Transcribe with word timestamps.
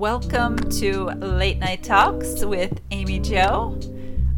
Welcome 0.00 0.56
to 0.78 1.08
Late 1.18 1.58
Night 1.58 1.82
Talks 1.82 2.42
with 2.42 2.80
Amy 2.90 3.20
Jo, 3.20 3.78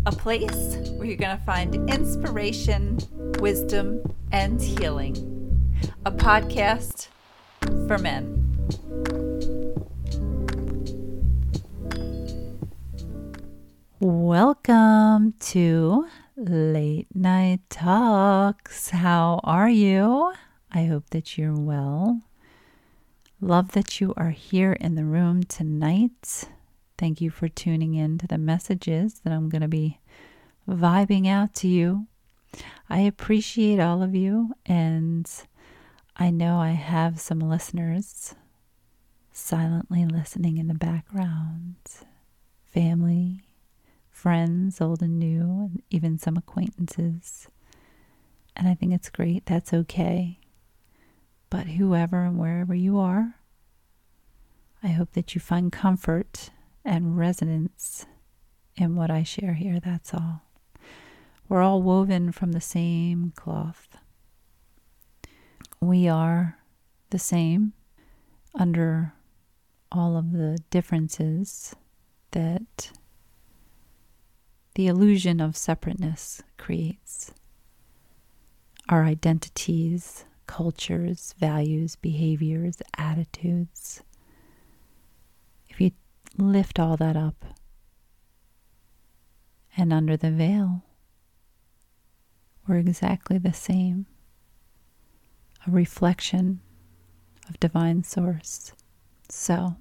a 0.05 0.11
place 0.11 0.75
where 0.97 1.07
you're 1.07 1.17
going 1.17 1.39
to 1.39 1.45
find 1.45 1.89
inspiration, 1.89 2.99
wisdom, 3.39 4.03
and 4.33 4.61
healing. 4.61 5.15
A 6.05 6.11
podcast 6.11 7.07
for 7.87 7.97
men. 7.97 8.41
Welcome 14.01 15.35
to 15.39 16.09
Late 16.37 17.07
Night 17.15 17.61
Talks. 17.71 18.91
How 18.91 19.39
are 19.45 19.71
you? 19.71 20.33
I 20.73 20.87
hope 20.87 21.11
that 21.11 21.39
you're 21.39 21.55
well. 21.55 22.21
Love 23.45 23.73
that 23.73 24.01
you 24.01 24.15
are 24.17 24.31
here 24.31 24.73
in 24.75 24.95
the 24.95 25.05
room 25.05 25.43
tonight. 25.43 26.45
Thank 26.97 27.21
you 27.21 27.29
for 27.29 27.49
tuning 27.49 27.97
in 27.97 28.17
to 28.19 28.29
the 28.29 28.39
messages 28.39 29.15
that 29.25 29.33
I'm 29.33 29.49
going 29.49 29.63
to 29.63 29.69
be 29.69 29.99
vibing 30.69 31.27
out 31.27 31.53
to 31.55 31.67
you. 31.67 32.07
I 32.89 33.01
appreciate 33.01 33.81
all 33.81 34.01
of 34.01 34.15
you, 34.15 34.53
and 34.65 35.29
I 36.17 36.31
know 36.31 36.59
I 36.59 36.71
have 36.71 37.19
some 37.19 37.41
listeners 37.41 38.37
silently 39.33 40.07
listening 40.07 40.59
in 40.59 40.69
the 40.69 40.75
background 40.75 41.75
family, 42.71 43.41
friends, 44.09 44.81
old 44.81 45.03
and 45.03 45.19
new, 45.19 45.69
and 45.73 45.83
even 45.91 46.17
some 46.17 46.37
acquaintances. 46.37 47.49
And 48.55 48.69
I 48.69 48.75
think 48.75 48.93
it's 48.93 49.11
great. 49.11 49.47
That's 49.47 49.75
okay. 49.75 50.39
But 51.53 51.67
whoever 51.67 52.25
and 52.25 52.39
wherever 52.39 52.75
you 52.75 52.99
are, 52.99 53.35
I 54.83 54.89
hope 54.89 55.13
that 55.13 55.35
you 55.35 55.41
find 55.43 55.71
comfort 55.71 56.49
and 56.83 57.19
resonance 57.19 58.07
in 58.75 58.97
what 58.97 59.11
I 59.11 59.23
share 59.23 59.53
here. 59.53 59.79
That's 59.79 60.15
all. 60.15 60.45
We're 61.51 61.61
all 61.61 61.83
woven 61.83 62.33
from 62.33 62.53
the 62.53 62.61
same 62.63 63.35
cloth. 63.37 63.99
We 65.79 66.09
are 66.09 66.57
the 67.11 67.19
same 67.19 67.75
under 68.55 69.13
all 69.93 70.17
of 70.17 70.33
the 70.33 70.57
differences 70.71 71.77
that 72.31 72.93
the 74.75 74.87
illusion 74.87 75.39
of 75.39 75.59
separateness 75.59 76.43
creates. 76.57 77.31
Our 78.89 79.05
identities 79.05 80.25
cultures, 80.53 81.35
values, 81.39 81.97
behaviors, 81.97 82.83
attitudes. 82.99 84.03
If 85.71 85.81
you 85.81 85.93
lift 86.37 86.79
all 86.79 86.95
that 86.99 87.17
up 87.17 87.43
and 89.79 89.95
under 89.95 90.15
the 90.15 90.31
veil, 90.31 90.83
we're 92.69 92.77
exactly 92.77 93.39
the 93.39 93.55
same 93.55 94.05
a 95.67 95.71
reflection 95.71 96.61
of 97.49 97.59
divine 97.59 98.05
source. 98.05 98.75
So, 99.31 99.77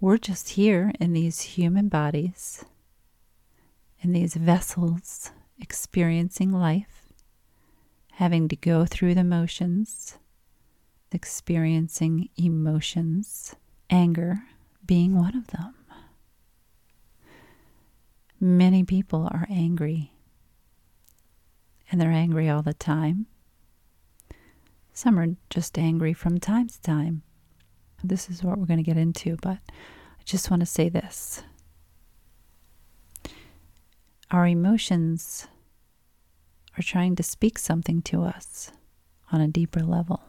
we're 0.00 0.18
just 0.18 0.50
here 0.50 0.90
in 0.98 1.12
these 1.12 1.40
human 1.42 1.88
bodies, 1.88 2.64
in 4.00 4.12
these 4.12 4.34
vessels, 4.34 5.30
experiencing 5.60 6.50
life 6.50 7.05
having 8.16 8.48
to 8.48 8.56
go 8.56 8.86
through 8.86 9.14
the 9.14 9.22
motions, 9.22 10.16
experiencing 11.12 12.30
emotions, 12.38 13.54
anger 13.90 14.42
being 14.86 15.14
one 15.14 15.36
of 15.36 15.48
them. 15.48 15.74
Many 18.40 18.84
people 18.84 19.28
are 19.30 19.46
angry, 19.50 20.12
and 21.90 22.00
they're 22.00 22.10
angry 22.10 22.48
all 22.48 22.62
the 22.62 22.72
time. 22.72 23.26
Some 24.94 25.18
are 25.18 25.36
just 25.50 25.78
angry 25.78 26.14
from 26.14 26.40
time 26.40 26.68
to 26.68 26.80
time. 26.80 27.20
This 28.02 28.30
is 28.30 28.42
what 28.42 28.56
we're 28.56 28.64
going 28.64 28.78
to 28.78 28.82
get 28.82 28.96
into, 28.96 29.36
but 29.42 29.58
I 29.68 30.22
just 30.24 30.50
want 30.50 30.60
to 30.60 30.66
say 30.66 30.88
this. 30.88 31.42
Our 34.30 34.46
emotions 34.46 35.48
are 36.76 36.82
trying 36.82 37.16
to 37.16 37.22
speak 37.22 37.58
something 37.58 38.02
to 38.02 38.22
us 38.22 38.70
on 39.32 39.40
a 39.40 39.48
deeper 39.48 39.80
level, 39.80 40.22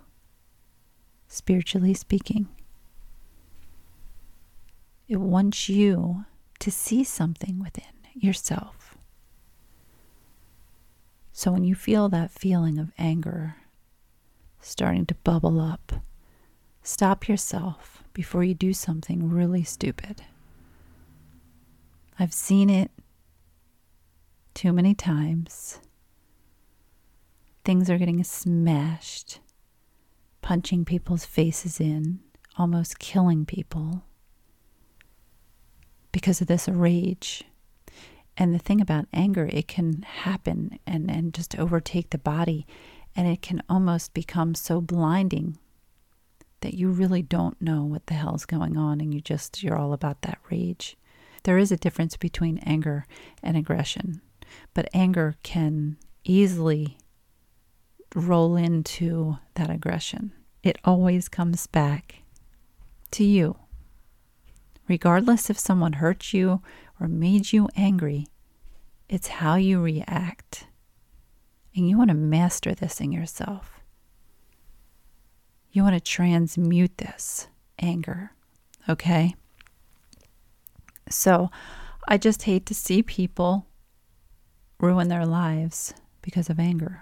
spiritually 1.28 1.94
speaking. 1.94 2.48
It 5.08 5.18
wants 5.18 5.70
you 5.70 6.26
to 6.60 6.72
see 6.72 7.04
something 7.04 7.60
within 7.60 7.84
yourself. 8.14 8.98
So 11.32 11.52
when 11.52 11.64
you 11.64 11.76
feel 11.76 12.10
that 12.10 12.32
feeling 12.32 12.80
of 12.80 12.92
anger 12.98 13.58
starting 14.60 15.06
to 15.06 15.16
bubble 15.16 15.62
up, 15.62 15.94
stop 16.82 17.28
yourself 17.28 18.04
before 18.14 18.44
you 18.44 18.54
do 18.54 18.74
something 18.74 19.30
really 19.30 19.64
stupid. 19.64 20.24
I've 22.20 22.34
seen 22.34 22.70
it 22.70 22.90
too 24.56 24.74
many 24.74 24.96
times 24.96 25.80
things 27.68 27.90
are 27.90 27.98
getting 27.98 28.24
smashed, 28.24 29.42
punching 30.42 30.86
people's 30.86 31.26
faces 31.26 31.82
in, 31.82 32.18
almost 32.58 32.98
killing 32.98 33.46
people 33.46 34.06
because 36.14 36.40
of 36.40 36.48
this 36.48 36.70
rage. 36.70 37.44
And 38.38 38.56
the 38.56 38.58
thing 38.58 38.80
about 38.80 39.10
anger, 39.12 39.50
it 39.52 39.68
can 39.68 40.04
happen 40.04 40.80
and, 40.88 41.12
and 41.12 41.34
just 41.34 41.60
overtake 41.60 42.12
the 42.12 42.18
body, 42.18 42.66
and 43.18 43.28
it 43.28 43.42
can 43.42 43.62
almost 43.68 44.14
become 44.14 44.56
so 44.56 44.80
blinding 44.80 45.58
that 46.62 46.74
you 46.74 46.88
really 46.88 47.22
don't 47.22 47.62
know 47.62 47.84
what 47.84 48.08
the 48.08 48.14
hell's 48.14 48.46
going 48.46 48.78
on 48.78 49.02
and 49.02 49.14
you 49.14 49.20
just 49.20 49.62
you're 49.62 49.78
all 49.78 49.92
about 49.92 50.22
that 50.22 50.40
rage. 50.50 50.96
There 51.44 51.58
is 51.58 51.74
a 51.74 51.78
difference 51.78 52.16
between 52.16 52.60
anger 52.60 53.06
and 53.44 53.58
aggression, 53.58 54.22
but 54.74 54.88
anger 54.94 55.36
can 55.44 55.98
easily 56.24 56.98
roll 58.18 58.56
into 58.56 59.38
that 59.54 59.70
aggression. 59.70 60.32
It 60.64 60.80
always 60.84 61.30
comes 61.30 61.68
back 61.68 62.24
to 63.12 63.24
you. 63.24 63.58
Regardless 64.88 65.50
if 65.50 65.60
someone 65.60 65.94
hurt 65.94 66.34
you 66.34 66.62
or 67.00 67.08
made 67.08 67.54
you 67.54 67.70
angry, 67.76 68.28
it's 69.08 69.28
how 69.28 69.56
you 69.56 69.82
react. 69.82 70.66
And 71.76 71.88
you 71.88 71.98
want 71.98 72.10
to 72.10 72.16
master 72.16 72.74
this 72.74 73.00
in 73.00 73.12
yourself. 73.12 73.82
You 75.72 75.84
want 75.84 75.94
to 75.94 76.02
transmute 76.02 76.98
this 76.98 77.48
anger, 77.78 78.32
okay? 78.90 79.36
So 81.08 81.52
I 82.08 82.18
just 82.18 82.44
hate 82.44 82.66
to 82.66 82.74
see 82.74 83.04
people 83.04 83.68
ruin 84.80 85.08
their 85.08 85.26
lives 85.26 85.94
because 86.24 86.50
of 86.50 86.60
anger, 86.60 87.02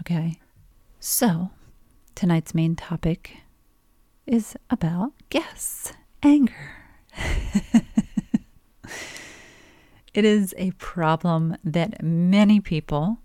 okay? 0.00 0.40
So, 1.08 1.50
tonight's 2.16 2.52
main 2.52 2.74
topic 2.74 3.36
is 4.26 4.56
about 4.68 5.12
guess 5.30 5.92
anger. 6.20 6.72
it 10.14 10.24
is 10.24 10.52
a 10.58 10.72
problem 10.72 11.58
that 11.62 12.02
many 12.02 12.58
people, 12.58 13.18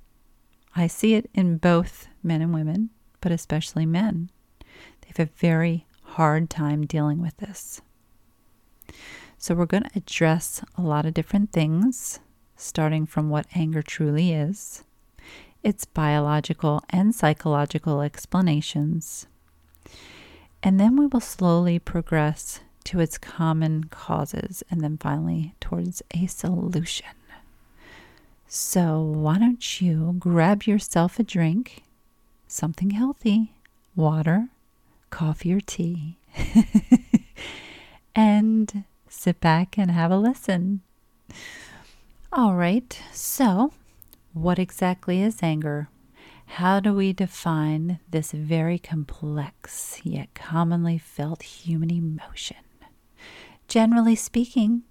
I 0.75 0.85
see 0.85 1.15
it 1.15 1.27
in 1.33 1.57
both 1.57 2.07
men 2.21 2.44
and 2.44 2.53
women, 2.53 2.91
but 3.19 3.31
especially 3.31 3.88
men, 3.88 4.29
they 4.59 5.07
have 5.07 5.19
a 5.19 5.31
very 5.38 5.88
hard 6.03 6.51
time 6.51 6.85
dealing 6.85 7.19
with 7.19 7.35
this. 7.38 7.81
So, 9.39 9.56
we're 9.56 9.65
going 9.65 9.85
to 9.85 9.97
address 9.97 10.63
a 10.77 10.83
lot 10.83 11.07
of 11.07 11.15
different 11.15 11.51
things, 11.51 12.19
starting 12.56 13.07
from 13.07 13.31
what 13.31 13.47
anger 13.56 13.81
truly 13.81 14.33
is 14.33 14.83
its 15.63 15.85
biological 15.85 16.83
and 16.89 17.13
psychological 17.13 18.01
explanations. 18.01 19.27
And 20.63 20.79
then 20.79 20.95
we 20.95 21.07
will 21.07 21.19
slowly 21.19 21.79
progress 21.79 22.61
to 22.85 22.99
its 22.99 23.17
common 23.17 23.85
causes 23.85 24.63
and 24.69 24.81
then 24.81 24.97
finally 24.97 25.55
towards 25.59 26.01
a 26.13 26.27
solution. 26.27 27.07
So, 28.47 28.99
why 29.01 29.37
don't 29.37 29.81
you 29.81 30.15
grab 30.19 30.63
yourself 30.63 31.19
a 31.19 31.23
drink, 31.23 31.83
something 32.47 32.89
healthy, 32.89 33.53
water, 33.95 34.49
coffee, 35.09 35.53
or 35.53 35.61
tea, 35.61 36.17
and 38.15 38.83
sit 39.07 39.39
back 39.39 39.77
and 39.77 39.89
have 39.91 40.11
a 40.11 40.17
listen. 40.17 40.81
All 42.33 42.55
right, 42.55 43.01
so 43.13 43.71
what 44.33 44.60
exactly 44.60 45.22
is 45.22 45.44
anger? 45.44 45.89
How 46.45 46.80
do 46.80 46.94
we 46.94 47.13
define 47.13 48.00
this 48.10 48.31
very 48.31 48.78
complex 48.78 50.01
yet 50.04 50.33
commonly 50.33 50.98
felt 50.98 51.44
human 51.44 51.92
emotion? 51.92 52.57
generally 53.72 54.18
speaking, 54.18 54.83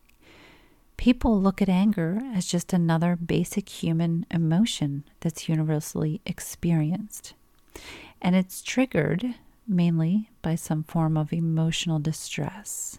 people 0.97 1.39
look 1.39 1.61
at 1.61 1.69
anger 1.69 2.19
as 2.33 2.47
just 2.47 2.73
another 2.73 3.15
basic 3.15 3.69
human 3.69 4.25
emotion 4.31 5.05
that's 5.21 5.51
universally 5.51 6.23
experienced. 6.25 7.35
And 8.23 8.35
it's 8.35 8.63
triggered 8.63 9.35
mainly 9.69 10.31
by 10.41 10.55
some 10.55 10.83
form 10.83 11.19
of 11.19 11.31
emotional 11.31 11.99
distress, 11.99 12.99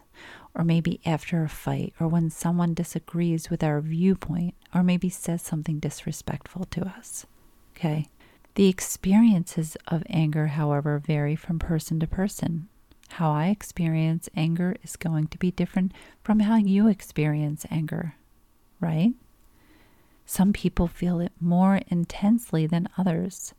or 0.56 0.64
maybe 0.64 1.00
after 1.06 1.44
a 1.44 1.50
fight, 1.50 1.94
or 2.00 2.08
when 2.08 2.30
someone 2.30 2.74
disagrees 2.74 3.50
with 3.50 3.64
our 3.64 3.82
viewpoint, 3.82 4.54
or 4.74 4.84
maybe 4.84 5.10
says 5.10 5.42
something 5.42 5.80
disrespectful 5.80 6.66
to 6.66 6.86
us. 6.86 7.26
Okay. 7.76 8.08
The 8.56 8.68
experiences 8.68 9.78
of 9.88 10.04
anger, 10.10 10.48
however, 10.48 11.00
vary 11.00 11.36
from 11.36 11.58
person 11.58 12.00
to 12.02 12.08
person. 12.08 12.68
How 13.10 13.32
I 13.32 13.48
experience 13.48 14.30
anger 14.36 14.76
is 14.84 14.96
going 14.96 15.28
to 15.28 15.38
be 15.38 15.52
different 15.52 15.94
from 16.24 16.42
how 16.42 16.58
you 16.58 16.88
experience 16.88 17.66
anger, 17.70 18.16
right? 18.80 19.14
Some 20.26 20.54
people 20.54 20.88
feel 20.88 21.20
it 21.20 21.32
more 21.40 21.82
intensely 21.88 22.68
than 22.68 22.88
others. 22.98 23.54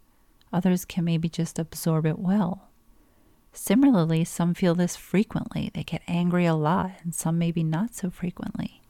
Others 0.53 0.85
can 0.85 1.05
maybe 1.05 1.29
just 1.29 1.59
absorb 1.59 2.07
it 2.07 2.19
well. 2.19 2.69
Similarly, 3.53 4.25
some 4.25 4.55
feel 4.55 4.75
this 4.75 4.97
frequently. 4.97 5.71
They 5.73 5.85
get 5.85 6.03
angry 6.09 6.47
a 6.47 6.55
lot, 6.55 6.93
and 7.03 7.15
some 7.15 7.39
maybe 7.39 7.63
not 7.63 7.95
so 7.95 8.11
frequently. 8.11 8.81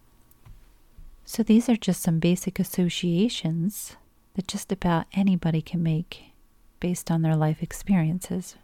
So, 1.24 1.42
these 1.42 1.68
are 1.68 1.76
just 1.76 2.02
some 2.02 2.18
basic 2.18 2.58
associations 2.58 3.96
that 4.34 4.48
just 4.48 4.70
about 4.70 5.06
anybody 5.12 5.62
can 5.62 5.82
make 5.82 6.32
based 6.80 7.10
on 7.10 7.22
their 7.22 7.36
life 7.36 7.62
experiences. 7.62 8.56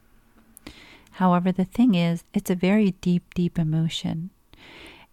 However, 1.13 1.51
the 1.51 1.65
thing 1.65 1.95
is, 1.95 2.25
it's 2.33 2.51
a 2.51 2.55
very 2.55 2.93
deep, 3.01 3.35
deep 3.35 3.59
emotion. 3.59 4.31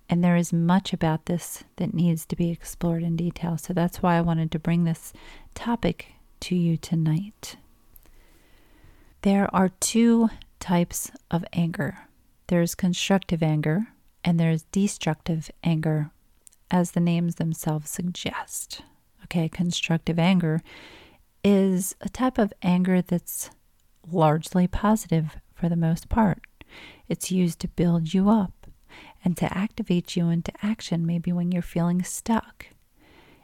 And 0.08 0.24
there 0.24 0.36
is 0.36 0.54
much 0.54 0.94
about 0.94 1.26
this 1.26 1.64
that 1.78 1.94
needs 1.94 2.26
to 2.28 2.36
be 2.36 2.52
explored 2.52 3.02
in 3.02 3.16
detail. 3.16 3.58
So 3.58 3.74
that's 3.74 4.04
why 4.04 4.18
I 4.18 4.22
wanted 4.22 4.52
to 4.52 4.60
bring 4.60 4.84
this 4.84 5.14
topic 5.56 6.14
to 6.42 6.56
you 6.56 6.78
tonight. 6.78 7.58
There 9.24 9.50
are 9.54 9.70
two 9.80 10.30
types 10.66 11.12
of 11.30 11.46
anger 11.54 12.06
there's 12.48 12.76
constructive 12.76 13.42
anger 13.42 13.88
and 14.24 14.40
there's 14.40 14.64
destructive 14.72 15.50
anger, 15.64 16.12
as 16.70 16.92
the 16.92 17.00
names 17.00 17.36
themselves 17.36 17.90
suggest. 17.90 18.82
Okay, 19.24 19.50
constructive 19.50 20.20
anger 20.20 20.62
is 21.44 21.96
a 22.02 22.10
type 22.10 22.38
of 22.38 22.54
anger 22.62 23.02
that's 23.02 23.50
largely 24.12 24.68
positive 24.68 25.38
for 25.54 25.70
the 25.70 25.76
most 25.76 26.10
part. 26.10 26.42
It's 27.08 27.32
used 27.32 27.60
to 27.62 27.68
build 27.68 28.14
you 28.14 28.30
up 28.30 28.68
and 29.24 29.36
to 29.38 29.58
activate 29.58 30.16
you 30.16 30.30
into 30.30 30.52
action, 30.62 31.06
maybe 31.06 31.32
when 31.32 31.52
you're 31.52 31.62
feeling 31.62 32.04
stuck. 32.04 32.68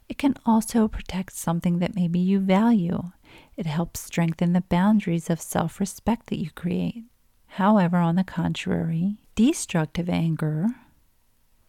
It 0.09 0.17
can 0.17 0.35
also 0.45 0.87
protect 0.87 1.33
something 1.33 1.79
that 1.79 1.95
maybe 1.95 2.19
you 2.19 2.39
value. 2.39 3.11
It 3.55 3.65
helps 3.65 4.01
strengthen 4.01 4.53
the 4.53 4.61
boundaries 4.61 5.29
of 5.29 5.41
self 5.41 5.79
respect 5.79 6.27
that 6.27 6.39
you 6.39 6.51
create. 6.51 7.05
However, 7.55 7.97
on 7.97 8.15
the 8.15 8.23
contrary, 8.23 9.17
destructive 9.35 10.07
anger 10.07 10.67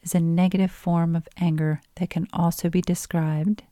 is 0.00 0.14
a 0.14 0.20
negative 0.20 0.70
form 0.70 1.16
of 1.16 1.28
anger 1.36 1.80
that 1.96 2.08
can 2.08 2.28
also 2.32 2.68
be 2.70 2.80
described 2.80 3.64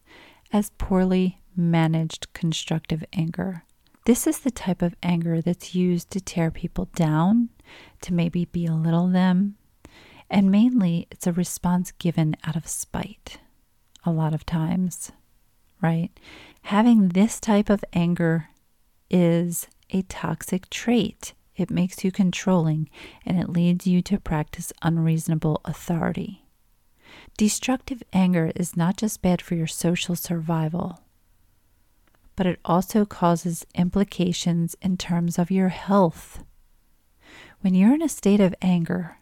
as 0.53 0.73
poorly 0.77 1.41
managed 1.55 2.33
constructive 2.33 3.05
anger. 3.13 3.65
This 4.07 4.27
is 4.27 4.41
the 4.41 4.51
type 4.51 4.83
of 4.83 4.97
anger 5.05 5.41
that's 5.41 5.77
used 5.77 6.11
to 6.11 6.21
tear 6.21 6.51
people 6.51 6.89
down, 6.97 7.51
to 8.03 8.13
maybe 8.13 8.45
belittle 8.45 9.07
them, 9.07 9.57
and 10.29 10.51
mainly 10.51 11.07
it's 11.13 11.29
a 11.29 11.33
response 11.33 11.93
given 11.93 12.37
out 12.45 12.57
of 12.57 12.67
spite 12.67 13.39
a 14.05 14.11
lot 14.11 14.35
of 14.35 14.45
times, 14.45 15.13
right? 15.81 16.11
Having 16.63 17.11
this 17.11 17.39
type 17.39 17.71
of 17.71 17.85
anger 17.93 18.49
is 19.09 19.69
a 19.91 20.03
toxic 20.03 20.69
trait. 20.71 21.35
It 21.61 21.71
makes 21.71 22.05
you 22.05 22.11
controlling 22.11 22.89
and 23.27 23.39
it 23.39 23.51
leads 23.51 23.87
you 23.87 24.01
to 24.03 24.19
practice 24.19 24.73
unreasonable 24.81 25.61
authority. 25.67 26.47
Destructive 27.37 28.03
anger 28.15 28.51
is 28.57 28.79
not 28.79 28.97
just 28.97 29.21
bad 29.21 29.43
for 29.43 29.57
your 29.57 29.67
social 29.67 30.17
survival, 30.17 31.01
but 32.35 32.47
it 32.47 32.61
also 32.65 33.05
causes 33.05 33.67
implications 33.75 34.75
in 34.81 34.97
terms 34.97 35.39
of 35.39 35.51
your 35.51 35.69
health. 35.69 36.43
When 37.61 37.75
you're 37.75 37.95
in 37.95 38.01
a 38.01 38.09
state 38.09 38.41
of 38.41 38.55
anger, 38.63 39.19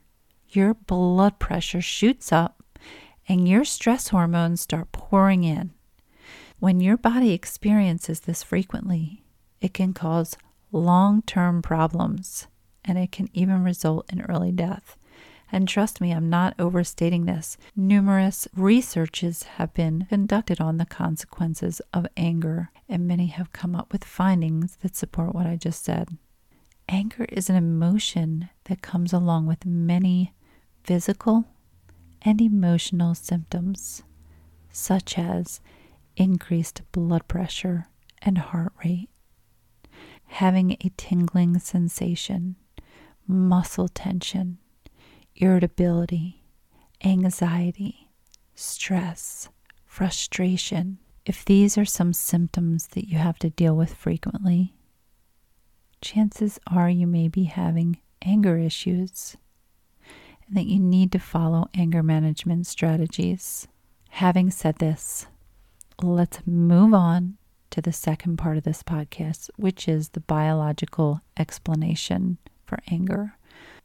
your 0.48 0.74
blood 0.74 1.40
pressure 1.40 1.80
shoots 1.80 2.30
up 2.30 2.62
and 3.28 3.48
your 3.48 3.64
stress 3.64 4.08
hormones 4.08 4.60
start 4.60 4.92
pouring 4.92 5.42
in. 5.42 5.72
When 6.60 6.80
your 6.80 6.96
body 6.96 7.32
experiences 7.32 8.20
this 8.20 8.44
frequently, 8.44 9.24
it 9.60 9.74
can 9.74 9.92
cause 9.92 10.36
long 10.72 11.22
term 11.22 11.62
problems 11.62 12.46
and 12.84 12.98
it 12.98 13.12
can 13.12 13.28
even 13.34 13.62
result 13.62 14.10
in 14.12 14.22
early 14.22 14.52
death. 14.52 14.96
And 15.50 15.66
trust 15.66 16.00
me, 16.00 16.12
I'm 16.12 16.28
not 16.28 16.54
overstating 16.58 17.24
this. 17.24 17.56
Numerous 17.74 18.46
researches 18.54 19.44
have 19.44 19.72
been 19.72 20.06
conducted 20.08 20.60
on 20.60 20.76
the 20.76 20.84
consequences 20.84 21.80
of 21.94 22.06
anger, 22.16 22.70
and 22.88 23.06
many 23.06 23.28
have 23.28 23.52
come 23.52 23.74
up 23.74 23.92
with 23.92 24.04
findings 24.04 24.76
that 24.82 24.94
support 24.94 25.34
what 25.34 25.46
I 25.46 25.56
just 25.56 25.84
said. 25.84 26.18
Anger 26.88 27.24
is 27.30 27.48
an 27.48 27.56
emotion 27.56 28.50
that 28.64 28.82
comes 28.82 29.12
along 29.12 29.46
with 29.46 29.64
many 29.64 30.34
physical 30.84 31.46
and 32.22 32.40
emotional 32.40 33.14
symptoms, 33.14 34.02
such 34.70 35.18
as 35.18 35.60
increased 36.16 36.82
blood 36.92 37.26
pressure 37.28 37.88
and 38.20 38.38
heart 38.38 38.72
rate, 38.84 39.08
having 40.28 40.72
a 40.72 40.92
tingling 40.96 41.58
sensation, 41.58 42.56
muscle 43.26 43.88
tension, 43.88 44.58
irritability, 45.36 46.44
anxiety, 47.04 48.10
stress, 48.54 49.48
frustration. 49.86 50.98
If 51.24 51.44
these 51.44 51.76
are 51.76 51.84
some 51.84 52.12
symptoms 52.12 52.88
that 52.88 53.08
you 53.08 53.18
have 53.18 53.38
to 53.40 53.50
deal 53.50 53.74
with 53.74 53.94
frequently, 53.94 54.74
chances 56.00 56.58
are 56.66 56.88
you 56.88 57.06
may 57.06 57.28
be 57.28 57.44
having 57.44 57.98
anger 58.22 58.58
issues 58.58 59.36
and 60.46 60.56
that 60.56 60.66
you 60.66 60.78
need 60.78 61.12
to 61.12 61.18
follow 61.18 61.68
anger 61.74 62.02
management 62.02 62.66
strategies. 62.66 63.66
Having 64.10 64.50
said 64.50 64.76
this, 64.76 65.26
let's 66.02 66.40
move 66.46 66.94
on 66.94 67.37
to 67.78 67.82
the 67.82 67.92
second 67.92 68.36
part 68.38 68.56
of 68.56 68.64
this 68.64 68.82
podcast, 68.82 69.50
which 69.54 69.86
is 69.86 70.08
the 70.08 70.20
biological 70.20 71.20
explanation 71.36 72.36
for 72.66 72.80
anger. 72.90 73.34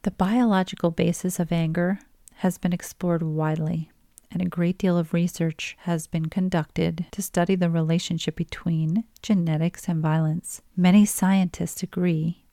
The 0.02 0.10
biological 0.10 0.90
basis 0.90 1.40
of 1.40 1.52
anger 1.52 2.00
has 2.38 2.58
been 2.58 2.74
explored 2.74 3.22
widely, 3.22 3.92
and 4.32 4.42
a 4.42 4.46
great 4.46 4.80
deal 4.80 4.98
of 4.98 5.14
research 5.14 5.78
has 5.82 6.08
been 6.08 6.26
conducted 6.26 7.06
to 7.12 7.22
study 7.22 7.54
the 7.54 7.70
relationship 7.70 8.36
between 8.36 9.04
genetics 9.22 9.88
and 9.88 10.02
violence. 10.02 10.64
Many 10.76 11.06
scientists 11.06 11.84
agree 11.84 12.46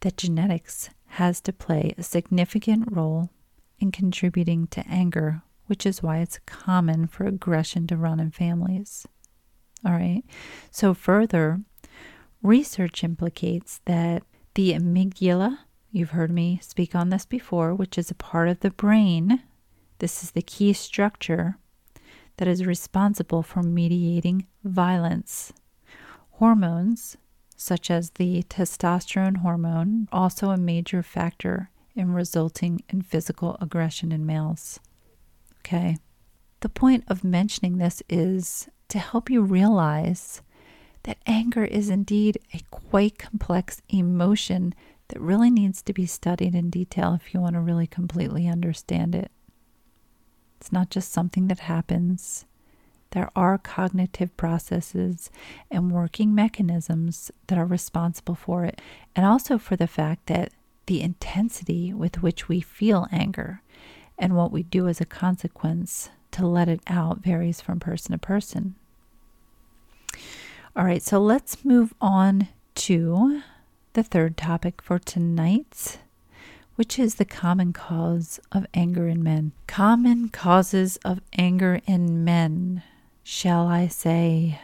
that 0.00 0.16
genetics 0.16 0.90
has 1.10 1.40
to 1.42 1.52
play 1.52 1.94
a 1.96 2.02
significant 2.02 2.88
role 2.90 3.30
in 3.78 3.92
contributing 3.92 4.66
to 4.72 4.84
anger, 4.88 5.42
which 5.66 5.86
is 5.86 6.02
why 6.02 6.18
it's 6.18 6.40
common 6.44 7.06
for 7.06 7.24
aggression 7.24 7.86
to 7.86 7.96
run 7.96 8.18
in 8.18 8.32
families. 8.32 9.06
All 9.86 9.92
right. 9.92 10.24
So, 10.70 10.92
further, 10.94 11.60
research 12.42 13.04
implicates 13.04 13.80
that 13.84 14.24
the 14.54 14.72
amygdala 14.72 15.58
You've 15.96 16.10
heard 16.10 16.30
me 16.30 16.58
speak 16.62 16.94
on 16.94 17.08
this 17.08 17.24
before, 17.24 17.74
which 17.74 17.96
is 17.96 18.10
a 18.10 18.14
part 18.14 18.50
of 18.50 18.60
the 18.60 18.70
brain. 18.70 19.42
This 19.98 20.22
is 20.22 20.32
the 20.32 20.42
key 20.42 20.74
structure 20.74 21.56
that 22.36 22.46
is 22.46 22.66
responsible 22.66 23.42
for 23.42 23.62
mediating 23.62 24.46
violence. 24.62 25.54
Hormones, 26.32 27.16
such 27.56 27.90
as 27.90 28.10
the 28.10 28.42
testosterone 28.42 29.38
hormone, 29.38 30.06
also 30.12 30.50
a 30.50 30.58
major 30.58 31.02
factor 31.02 31.70
in 31.94 32.12
resulting 32.12 32.82
in 32.90 33.00
physical 33.00 33.56
aggression 33.58 34.12
in 34.12 34.26
males. 34.26 34.78
Okay. 35.60 35.96
The 36.60 36.68
point 36.68 37.04
of 37.08 37.24
mentioning 37.24 37.78
this 37.78 38.02
is 38.08 38.68
to 38.88 38.98
help 38.98 39.30
you 39.30 39.42
realize 39.42 40.42
that 41.02 41.18
anger 41.26 41.64
is 41.64 41.90
indeed 41.90 42.38
a 42.52 42.60
quite 42.70 43.18
complex 43.18 43.82
emotion 43.88 44.74
that 45.08 45.20
really 45.20 45.50
needs 45.50 45.82
to 45.82 45.92
be 45.92 46.06
studied 46.06 46.54
in 46.54 46.70
detail 46.70 47.14
if 47.14 47.32
you 47.32 47.40
want 47.40 47.54
to 47.54 47.60
really 47.60 47.86
completely 47.86 48.48
understand 48.48 49.14
it. 49.14 49.30
It's 50.60 50.72
not 50.72 50.90
just 50.90 51.12
something 51.12 51.46
that 51.48 51.60
happens. 51.60 52.44
There 53.10 53.30
are 53.36 53.56
cognitive 53.58 54.36
processes 54.36 55.30
and 55.70 55.92
working 55.92 56.34
mechanisms 56.34 57.30
that 57.46 57.58
are 57.58 57.66
responsible 57.66 58.34
for 58.34 58.64
it, 58.64 58.80
and 59.14 59.24
also 59.24 59.58
for 59.58 59.76
the 59.76 59.86
fact 59.86 60.26
that 60.26 60.52
the 60.86 61.02
intensity 61.02 61.92
with 61.92 62.22
which 62.22 62.48
we 62.48 62.60
feel 62.60 63.06
anger 63.12 63.62
and 64.18 64.34
what 64.34 64.50
we 64.50 64.64
do 64.64 64.88
as 64.88 65.00
a 65.00 65.06
consequence 65.06 66.10
to 66.36 66.46
let 66.46 66.68
it 66.68 66.80
out 66.86 67.20
varies 67.20 67.62
from 67.62 67.80
person 67.80 68.12
to 68.12 68.18
person. 68.18 68.74
All 70.76 70.84
right, 70.84 71.02
so 71.02 71.18
let's 71.18 71.64
move 71.64 71.94
on 71.98 72.48
to 72.74 73.40
the 73.94 74.02
third 74.02 74.36
topic 74.36 74.82
for 74.82 74.98
tonight, 74.98 75.98
which 76.74 76.98
is 76.98 77.14
the 77.14 77.24
common 77.24 77.72
cause 77.72 78.38
of 78.52 78.66
anger 78.74 79.08
in 79.08 79.22
men. 79.22 79.52
Common 79.66 80.28
causes 80.28 80.98
of 80.98 81.22
anger 81.38 81.80
in 81.86 82.22
men. 82.22 82.82
Shall 83.22 83.66
I 83.66 83.88
say 83.88 84.60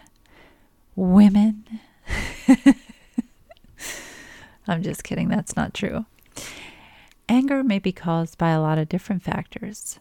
women? 0.95 1.81
I'm 4.69 4.83
just 4.83 5.05
kidding, 5.05 5.31
that's 5.31 5.57
not 5.57 5.73
true. 5.73 6.05
Anger 7.31 7.65
may 7.65 7.79
be 7.79 7.93
caused 7.93 8.37
by 8.37 8.51
a 8.51 8.61
lot 8.61 8.77
of 8.77 8.91
different 8.91 9.23
factors. 9.23 9.99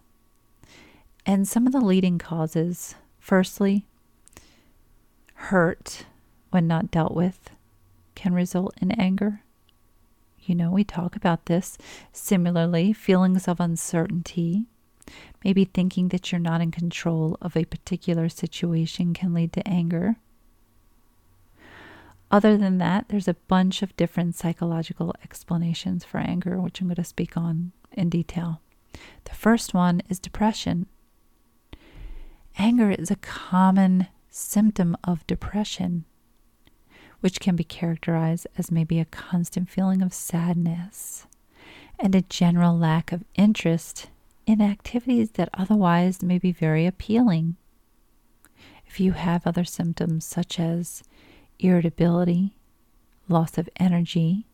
And 1.26 1.48
some 1.48 1.68
of 1.68 1.74
the 1.74 1.82
leading 1.82 2.18
causes 2.18 2.96
firstly, 3.20 3.86
hurt 5.36 6.06
when 6.50 6.68
not 6.68 6.92
dealt 6.92 7.14
with 7.14 7.50
can 8.16 8.34
result 8.34 8.76
in 8.82 8.92
anger. 8.92 9.42
You 10.40 10.56
know, 10.56 10.72
we 10.72 10.84
talk 10.84 11.16
about 11.16 11.46
this. 11.46 11.78
Similarly, 12.12 12.94
feelings 12.94 13.48
of 13.48 13.60
uncertainty, 13.60 14.66
maybe 15.44 15.66
thinking 15.66 16.10
that 16.10 16.32
you're 16.32 16.40
not 16.40 16.62
in 16.62 16.72
control 16.72 17.38
of 17.42 17.56
a 17.56 17.66
particular 17.66 18.28
situation 18.28 19.14
can 19.14 19.34
lead 19.34 19.54
to 19.54 19.68
anger. 19.68 20.18
Other 22.32 22.58
than 22.58 22.78
that, 22.80 23.10
there's 23.10 23.28
a 23.28 23.36
bunch 23.36 23.82
of 23.82 23.96
different 23.98 24.36
psychological 24.36 25.14
explanations 25.24 26.04
for 26.04 26.18
anger, 26.18 26.60
which 26.60 26.82
I'm 26.82 26.88
going 26.88 26.96
to 26.96 27.04
speak 27.04 27.38
on 27.38 27.72
in 27.92 28.10
detail. 28.10 28.62
The 29.26 29.36
first 29.36 29.74
one 29.74 30.02
is 30.10 30.20
depression. 30.20 30.88
Anger 32.58 32.92
is 32.92 33.10
a 33.10 33.16
common 33.16 34.08
symptom 34.30 34.96
of 35.04 35.26
depression, 35.28 36.06
which 37.22 37.40
can 37.40 37.56
be 37.56 37.64
characterized 37.64 38.48
as 38.58 38.72
maybe 38.72 39.00
a 39.00 39.06
constant 39.06 39.70
feeling 39.70 40.02
of 40.02 40.14
sadness 40.14 41.28
and 42.00 42.16
a 42.16 42.22
general 42.22 42.78
lack 42.78 43.12
of 43.12 43.24
interest 43.36 44.10
in 44.46 44.62
activities 44.62 45.32
that 45.32 45.50
otherwise 45.54 46.24
may 46.24 46.38
be 46.38 46.52
very 46.52 46.86
appealing. 46.86 47.56
If 48.86 49.00
you 49.00 49.14
have 49.14 49.46
other 49.46 49.64
symptoms 49.64 50.26
such 50.26 50.60
as 50.60 51.04
irritability, 51.60 52.56
loss 53.30 53.58
of 53.58 53.70
energy, 53.78 54.48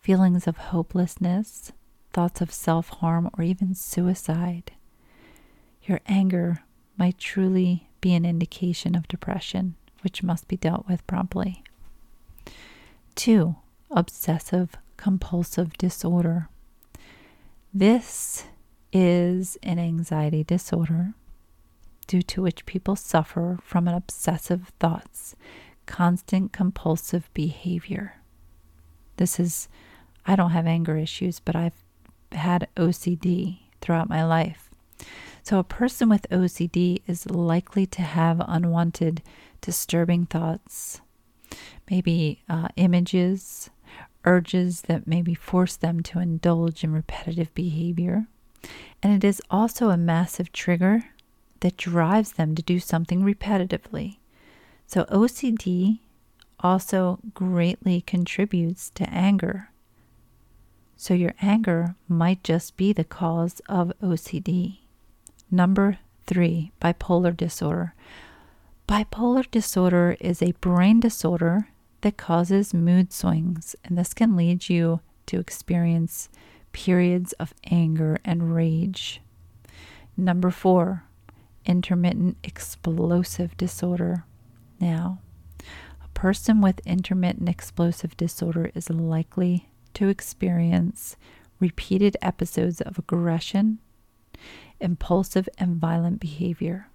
feelings 0.00 0.46
of 0.46 0.56
hopelessness, 0.56 1.72
thoughts 2.12 2.40
of 2.40 2.52
self 2.52 2.88
harm, 2.88 3.30
or 3.38 3.44
even 3.44 3.74
suicide. 3.74 4.72
Your 5.82 6.00
anger 6.06 6.62
might 6.98 7.18
truly 7.18 7.88
be 8.00 8.14
an 8.14 8.24
indication 8.24 8.94
of 8.94 9.08
depression, 9.08 9.74
which 10.02 10.22
must 10.22 10.48
be 10.48 10.56
dealt 10.56 10.86
with 10.88 11.06
promptly. 11.06 11.62
Two, 13.14 13.56
obsessive 13.90 14.76
compulsive 14.96 15.78
disorder. 15.78 16.48
This 17.72 18.44
is 18.92 19.56
an 19.62 19.78
anxiety 19.78 20.44
disorder 20.44 21.14
due 22.06 22.22
to 22.22 22.42
which 22.42 22.66
people 22.66 22.96
suffer 22.96 23.58
from 23.62 23.86
an 23.86 23.94
obsessive 23.94 24.72
thoughts 24.80 25.36
constant 25.86 26.52
compulsive 26.52 27.30
behavior. 27.32 28.16
This 29.16 29.40
is, 29.40 29.68
I 30.26 30.36
don't 30.36 30.50
have 30.50 30.66
anger 30.66 30.96
issues, 30.98 31.40
but 31.40 31.56
I've 31.56 31.82
had 32.32 32.68
OCD 32.76 33.60
throughout 33.80 34.08
my 34.08 34.22
life. 34.24 34.70
So, 35.42 35.58
a 35.58 35.64
person 35.64 36.08
with 36.08 36.28
OCD 36.30 37.02
is 37.06 37.30
likely 37.30 37.86
to 37.86 38.02
have 38.02 38.42
unwanted, 38.46 39.22
disturbing 39.60 40.26
thoughts, 40.26 41.00
maybe 41.90 42.42
uh, 42.48 42.68
images, 42.76 43.70
urges 44.24 44.82
that 44.82 45.06
maybe 45.06 45.34
force 45.34 45.76
them 45.76 46.02
to 46.02 46.18
indulge 46.18 46.84
in 46.84 46.92
repetitive 46.92 47.54
behavior. 47.54 48.26
And 49.02 49.12
it 49.12 49.26
is 49.26 49.40
also 49.50 49.90
a 49.90 49.96
massive 49.96 50.52
trigger 50.52 51.04
that 51.60 51.76
drives 51.76 52.32
them 52.32 52.54
to 52.54 52.62
do 52.62 52.78
something 52.78 53.22
repetitively. 53.22 54.18
So, 54.86 55.04
OCD 55.04 56.00
also 56.60 57.20
greatly 57.34 58.00
contributes 58.00 58.90
to 58.90 59.08
anger. 59.08 59.70
So, 60.96 61.14
your 61.14 61.34
anger 61.40 61.94
might 62.08 62.42
just 62.42 62.76
be 62.76 62.92
the 62.92 63.04
cause 63.04 63.60
of 63.68 63.92
OCD. 64.02 64.78
Number 65.50 65.98
three, 66.26 66.72
bipolar 66.80 67.36
disorder. 67.36 67.94
Bipolar 68.88 69.50
disorder 69.50 70.16
is 70.20 70.42
a 70.42 70.52
brain 70.60 71.00
disorder 71.00 71.68
that 72.02 72.16
causes 72.16 72.74
mood 72.74 73.12
swings, 73.12 73.74
and 73.84 73.96
this 73.96 74.14
can 74.14 74.36
lead 74.36 74.68
you 74.68 75.00
to 75.26 75.40
experience 75.40 76.28
periods 76.72 77.32
of 77.34 77.54
anger 77.70 78.18
and 78.24 78.54
rage. 78.54 79.20
Number 80.16 80.50
four, 80.50 81.04
intermittent 81.64 82.36
explosive 82.42 83.56
disorder. 83.56 84.24
Now, 84.80 85.20
a 86.04 86.08
person 86.14 86.60
with 86.60 86.80
intermittent 86.86 87.48
explosive 87.48 88.16
disorder 88.16 88.70
is 88.74 88.90
likely 88.90 89.68
to 89.94 90.08
experience 90.08 91.16
repeated 91.60 92.16
episodes 92.22 92.80
of 92.80 92.98
aggression, 92.98 93.78
impulsive, 94.80 95.48
and 95.58 95.76
violent 95.76 96.20
behavior. 96.20 96.88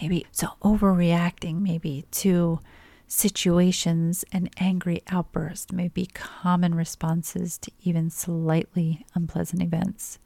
Maybe 0.00 0.26
so 0.32 0.48
overreacting, 0.62 1.60
maybe 1.60 2.04
to 2.12 2.60
situations 3.06 4.24
and 4.32 4.48
angry 4.56 5.02
outbursts 5.08 5.70
may 5.70 5.88
be 5.88 6.06
common 6.06 6.74
responses 6.74 7.58
to 7.58 7.70
even 7.84 8.08
slightly 8.08 9.04
unpleasant 9.14 9.62
events. 9.62 10.18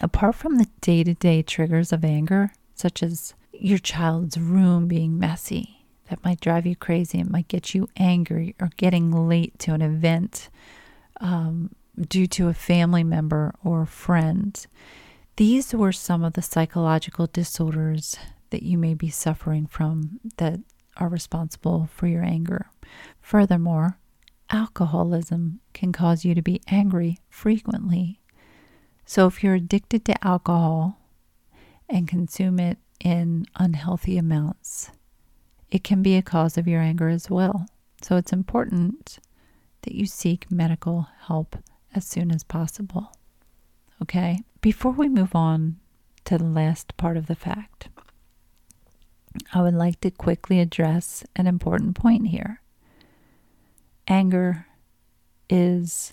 Apart 0.00 0.34
from 0.34 0.58
the 0.58 0.68
day 0.80 1.04
to 1.04 1.14
day 1.14 1.42
triggers 1.42 1.92
of 1.92 2.04
anger, 2.04 2.52
such 2.74 3.02
as 3.02 3.34
your 3.52 3.78
child's 3.78 4.38
room 4.38 4.88
being 4.88 5.18
messy. 5.18 5.84
That 6.10 6.24
might 6.24 6.40
drive 6.40 6.66
you 6.66 6.76
crazy. 6.76 7.20
It 7.20 7.30
might 7.30 7.48
get 7.48 7.74
you 7.74 7.88
angry 7.96 8.54
or 8.60 8.70
getting 8.76 9.10
late 9.10 9.58
to 9.60 9.72
an 9.72 9.82
event 9.82 10.50
um, 11.20 11.70
due 12.08 12.26
to 12.26 12.48
a 12.48 12.54
family 12.54 13.04
member 13.04 13.54
or 13.64 13.86
friend. 13.86 14.66
These 15.36 15.74
were 15.74 15.92
some 15.92 16.22
of 16.22 16.34
the 16.34 16.42
psychological 16.42 17.26
disorders 17.26 18.16
that 18.50 18.62
you 18.62 18.76
may 18.76 18.94
be 18.94 19.08
suffering 19.08 19.66
from 19.66 20.20
that 20.36 20.60
are 20.98 21.08
responsible 21.08 21.88
for 21.92 22.06
your 22.06 22.22
anger. 22.22 22.66
Furthermore, 23.20 23.98
alcoholism 24.50 25.60
can 25.72 25.92
cause 25.92 26.24
you 26.24 26.34
to 26.34 26.42
be 26.42 26.60
angry 26.68 27.18
frequently. 27.30 28.20
So, 29.06 29.26
if 29.26 29.42
you're 29.42 29.54
addicted 29.54 30.04
to 30.04 30.26
alcohol 30.26 30.98
and 31.88 32.06
consume 32.06 32.60
it 32.60 32.78
in 33.00 33.46
unhealthy 33.56 34.18
amounts, 34.18 34.90
it 35.70 35.82
can 35.82 36.02
be 36.02 36.16
a 36.16 36.22
cause 36.22 36.58
of 36.58 36.68
your 36.68 36.82
anger 36.82 37.08
as 37.08 37.30
well. 37.30 37.66
So 38.02 38.16
it's 38.16 38.32
important 38.32 39.18
that 39.82 39.94
you 39.94 40.06
seek 40.06 40.50
medical 40.50 41.08
help 41.26 41.56
as 41.94 42.04
soon 42.04 42.30
as 42.30 42.44
possible. 42.44 43.12
Okay, 44.02 44.40
before 44.60 44.92
we 44.92 45.08
move 45.08 45.34
on 45.34 45.76
to 46.24 46.36
the 46.36 46.44
last 46.44 46.96
part 46.96 47.16
of 47.16 47.26
the 47.26 47.34
fact, 47.34 47.88
I 49.54 49.62
would 49.62 49.74
like 49.74 50.00
to 50.00 50.10
quickly 50.10 50.60
address 50.60 51.24
an 51.36 51.46
important 51.46 51.94
point 51.96 52.28
here. 52.28 52.60
Anger 54.08 54.66
is, 55.48 56.12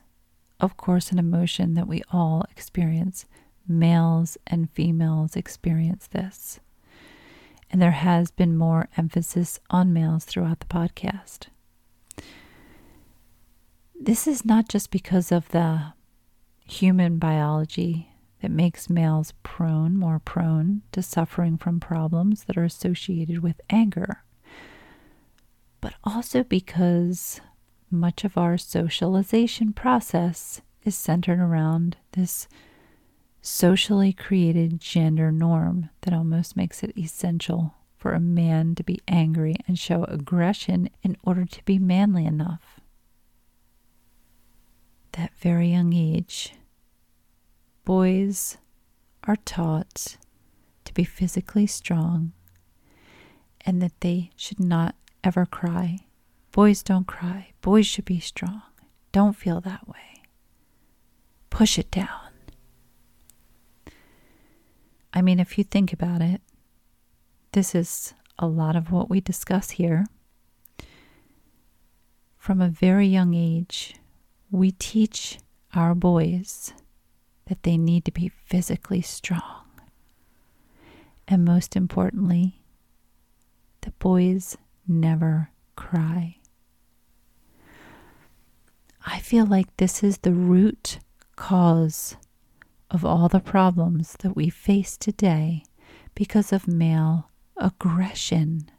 of 0.60 0.78
course, 0.78 1.12
an 1.12 1.20
emotion 1.20 1.74
that 1.74 1.88
we 1.88 2.04
all 2.12 2.46
experience. 2.52 3.26
Males 3.68 4.38
and 4.48 4.70
females 4.72 5.36
experience 5.36 6.08
this 6.08 6.60
and 7.72 7.82
there 7.82 7.92
has 7.92 8.32
been 8.32 8.58
more 8.58 8.90
emphasis 8.98 9.60
on 9.70 9.94
males 9.94 10.26
throughout 10.26 10.60
the 10.60 10.66
podcast. 10.66 11.48
This 14.00 14.28
is 14.28 14.46
not 14.46 14.70
just 14.70 14.92
because 14.92 15.32
of 15.32 15.50
the 15.50 15.94
human 16.70 17.18
biology 17.18 18.12
that 18.42 18.52
makes 18.52 18.90
males 18.90 19.34
prone, 19.44 19.98
more 19.98 20.20
prone 20.20 20.82
to 20.92 21.02
suffering 21.02 21.58
from 21.58 21.80
problems 21.80 22.44
that 22.46 22.58
are 22.58 22.64
associated 22.64 23.40
with 23.40 23.60
anger, 23.70 24.24
but 25.82 25.94
also 26.04 26.44
because 26.44 27.42
much 27.92 28.24
of 28.24 28.38
our 28.38 28.58
socialization 28.58 29.74
process 29.74 30.62
is 30.84 30.96
centered 30.96 31.40
around 31.40 31.98
this 32.12 32.48
socially 33.42 34.14
created 34.14 34.80
gender 34.80 35.32
norm 35.32 35.90
that 36.02 36.14
almost 36.14 36.56
makes 36.56 36.84
it 36.84 36.96
essential 36.98 37.74
for 37.98 38.14
a 38.14 38.20
man 38.20 38.76
to 38.76 38.84
be 38.84 39.02
angry 39.08 39.56
and 39.68 39.78
show 39.78 40.04
aggression 40.06 40.90
in 41.04 41.18
order 41.24 41.46
to 41.46 41.64
be 41.66 41.80
manly 41.80 42.26
enough. 42.26 42.80
That 45.14 45.34
very 45.36 45.70
young 45.70 45.94
age, 45.94 46.54
boys 47.86 48.58
are 49.24 49.36
taught 49.38 50.18
to 50.86 50.94
be 50.94 51.04
physically 51.04 51.68
strong 51.68 52.34
and 53.62 53.82
that 53.82 54.00
they 54.02 54.32
should 54.36 54.60
not 54.60 54.96
ever 55.24 55.46
cry. 55.46 56.00
Boys 56.52 56.82
don't 56.82 57.08
cry. 57.08 57.52
Boys 57.62 57.86
should 57.86 58.06
be 58.06 58.20
strong. 58.20 58.62
Don't 59.12 59.36
feel 59.36 59.62
that 59.62 59.88
way. 59.88 60.24
Push 61.50 61.78
it 61.78 61.92
down. 61.92 62.08
I 65.14 65.22
mean, 65.22 65.40
if 65.40 65.58
you 65.58 65.64
think 65.64 65.92
about 65.92 66.22
it, 66.22 66.42
this 67.52 67.74
is 67.74 68.14
a 68.38 68.48
lot 68.48 68.76
of 68.76 68.92
what 68.92 69.10
we 69.10 69.20
discuss 69.20 69.72
here. 69.72 70.06
From 72.38 72.62
a 72.62 72.70
very 72.70 73.08
young 73.08 73.34
age, 73.34 73.96
we 74.52 74.72
teach 74.72 75.40
our 75.74 75.94
boys 75.94 76.74
that 77.50 77.64
they 77.64 77.78
need 77.78 78.06
to 78.06 78.12
be 78.12 78.32
physically 78.46 79.02
strong. 79.02 79.66
And 81.28 81.44
most 81.44 81.76
importantly, 81.76 82.62
that 83.82 83.98
boys 84.00 84.56
never 84.88 85.50
cry. 85.76 86.38
I 89.06 89.20
feel 89.20 89.46
like 89.46 89.76
this 89.78 90.04
is 90.04 90.20
the 90.20 90.34
root 90.34 91.00
cause 91.36 92.16
of 92.92 93.04
all 93.04 93.28
the 93.28 93.40
problems 93.40 94.16
that 94.20 94.36
we 94.36 94.50
face 94.50 94.96
today 94.98 95.64
because 96.14 96.54
of 96.54 96.68
male 96.68 97.30
aggression. 97.58 98.70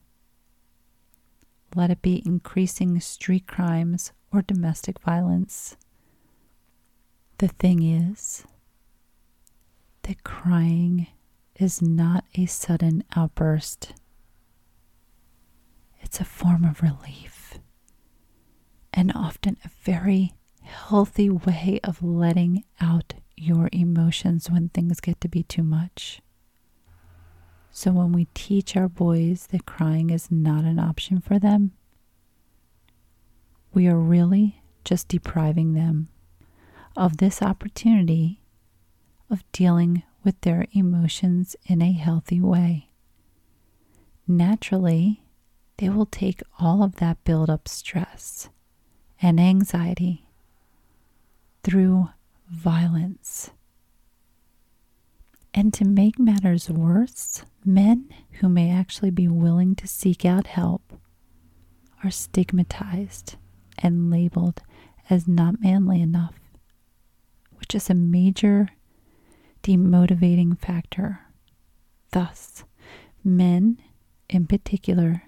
Let 1.74 1.90
it 1.90 2.02
be 2.02 2.22
increasing 2.24 3.00
street 3.00 3.46
crimes 3.46 4.12
or 4.32 4.42
domestic 4.42 5.00
violence. 5.00 5.76
The 7.38 7.48
thing 7.48 7.82
is 7.82 8.44
that 10.02 10.24
crying 10.24 11.06
is 11.56 11.82
not 11.82 12.24
a 12.34 12.46
sudden 12.46 13.04
outburst, 13.14 13.92
it's 16.00 16.20
a 16.20 16.24
form 16.24 16.64
of 16.64 16.82
relief 16.82 17.58
and 18.92 19.12
often 19.14 19.56
a 19.64 19.70
very 19.82 20.32
healthy 20.62 21.30
way 21.30 21.80
of 21.84 22.02
letting 22.02 22.64
out 22.80 23.14
your 23.36 23.68
emotions 23.72 24.50
when 24.50 24.68
things 24.68 25.00
get 25.00 25.20
to 25.20 25.28
be 25.28 25.42
too 25.42 25.62
much. 25.62 26.20
So, 27.72 27.92
when 27.92 28.12
we 28.12 28.26
teach 28.34 28.76
our 28.76 28.88
boys 28.88 29.46
that 29.48 29.64
crying 29.64 30.10
is 30.10 30.30
not 30.30 30.64
an 30.64 30.78
option 30.78 31.20
for 31.20 31.38
them, 31.38 31.72
we 33.72 33.86
are 33.86 33.96
really 33.96 34.62
just 34.84 35.08
depriving 35.08 35.74
them 35.74 36.08
of 36.96 37.18
this 37.18 37.40
opportunity 37.40 38.42
of 39.30 39.50
dealing 39.52 40.02
with 40.22 40.40
their 40.42 40.66
emotions 40.72 41.56
in 41.66 41.80
a 41.80 41.92
healthy 41.92 42.40
way. 42.40 42.88
Naturally, 44.26 45.22
they 45.78 45.88
will 45.88 46.06
take 46.06 46.42
all 46.58 46.82
of 46.82 46.96
that 46.96 47.22
build 47.24 47.48
up 47.48 47.66
stress 47.68 48.48
and 49.22 49.40
anxiety 49.40 50.26
through 51.62 52.08
violence. 52.50 53.50
And 55.52 55.72
to 55.74 55.84
make 55.84 56.18
matters 56.18 56.70
worse, 56.70 57.44
men 57.64 58.08
who 58.40 58.48
may 58.48 58.70
actually 58.70 59.10
be 59.10 59.28
willing 59.28 59.74
to 59.76 59.86
seek 59.86 60.24
out 60.24 60.46
help 60.46 60.98
are 62.04 62.10
stigmatized 62.10 63.36
and 63.78 64.10
labeled 64.10 64.62
as 65.08 65.26
not 65.26 65.60
manly 65.60 66.00
enough 66.00 66.40
which 67.60 67.74
is 67.74 67.88
a 67.88 67.94
major 67.94 68.68
demotivating 69.62 70.58
factor. 70.58 71.20
Thus, 72.12 72.64
men 73.22 73.78
in 74.28 74.46
particular 74.46 75.24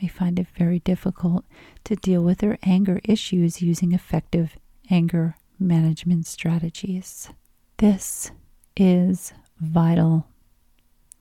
may 0.00 0.08
find 0.08 0.38
it 0.38 0.46
very 0.56 0.78
difficult 0.78 1.44
to 1.84 1.96
deal 1.96 2.22
with 2.22 2.38
their 2.38 2.58
anger 2.62 3.00
issues 3.04 3.60
using 3.62 3.92
effective 3.92 4.56
anger 4.90 5.36
management 5.58 6.26
strategies. 6.26 7.30
This 7.78 8.30
is 8.76 9.32
vital. 9.60 10.26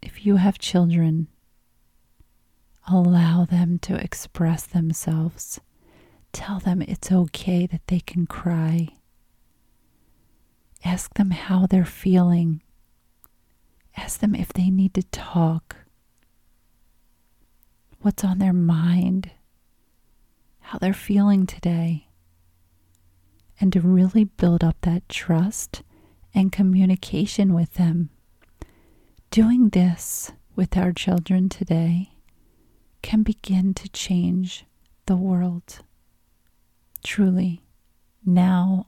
If 0.02 0.26
you 0.26 0.36
have 0.36 0.60
children, 0.60 1.28
allow 2.88 3.46
them 3.46 3.80
to 3.80 3.96
express 3.96 4.66
themselves. 4.66 5.60
Tell 6.32 6.60
them 6.60 6.82
it's 6.82 7.12
okay 7.12 7.66
that 7.66 7.88
they 7.88 8.00
can 8.00 8.28
cry. 8.28 8.90
Ask 10.84 11.16
them 11.16 11.32
how 11.32 11.66
they're 11.66 11.86
feeling. 11.86 12.62
Ask 13.96 14.20
them 14.20 14.36
if 14.36 14.54
they 14.54 14.70
need 14.70 14.94
to 14.94 15.04
talk. 15.04 15.76
What's 18.02 18.24
on 18.24 18.40
their 18.40 18.54
mind. 18.54 19.32
How 20.60 20.78
they're 20.78 20.94
feeling 20.94 21.46
today. 21.46 22.08
And 23.60 23.74
to 23.74 23.82
really 23.82 24.26
build 24.26 24.64
up 24.64 24.78
that 24.82 25.10
trust 25.10 25.82
and 26.34 26.52
communication 26.52 27.54
with 27.54 27.74
them. 27.74 28.12
Doing 29.32 29.70
this 29.70 30.32
with 30.56 30.78
our 30.78 30.94
children 30.94 31.50
today 31.50 32.12
can 33.02 33.24
begin 33.24 33.74
to 33.74 33.90
change 33.90 34.66
the 35.06 35.16
world. 35.16 35.80
Truly. 37.04 37.64
Now, 38.26 38.88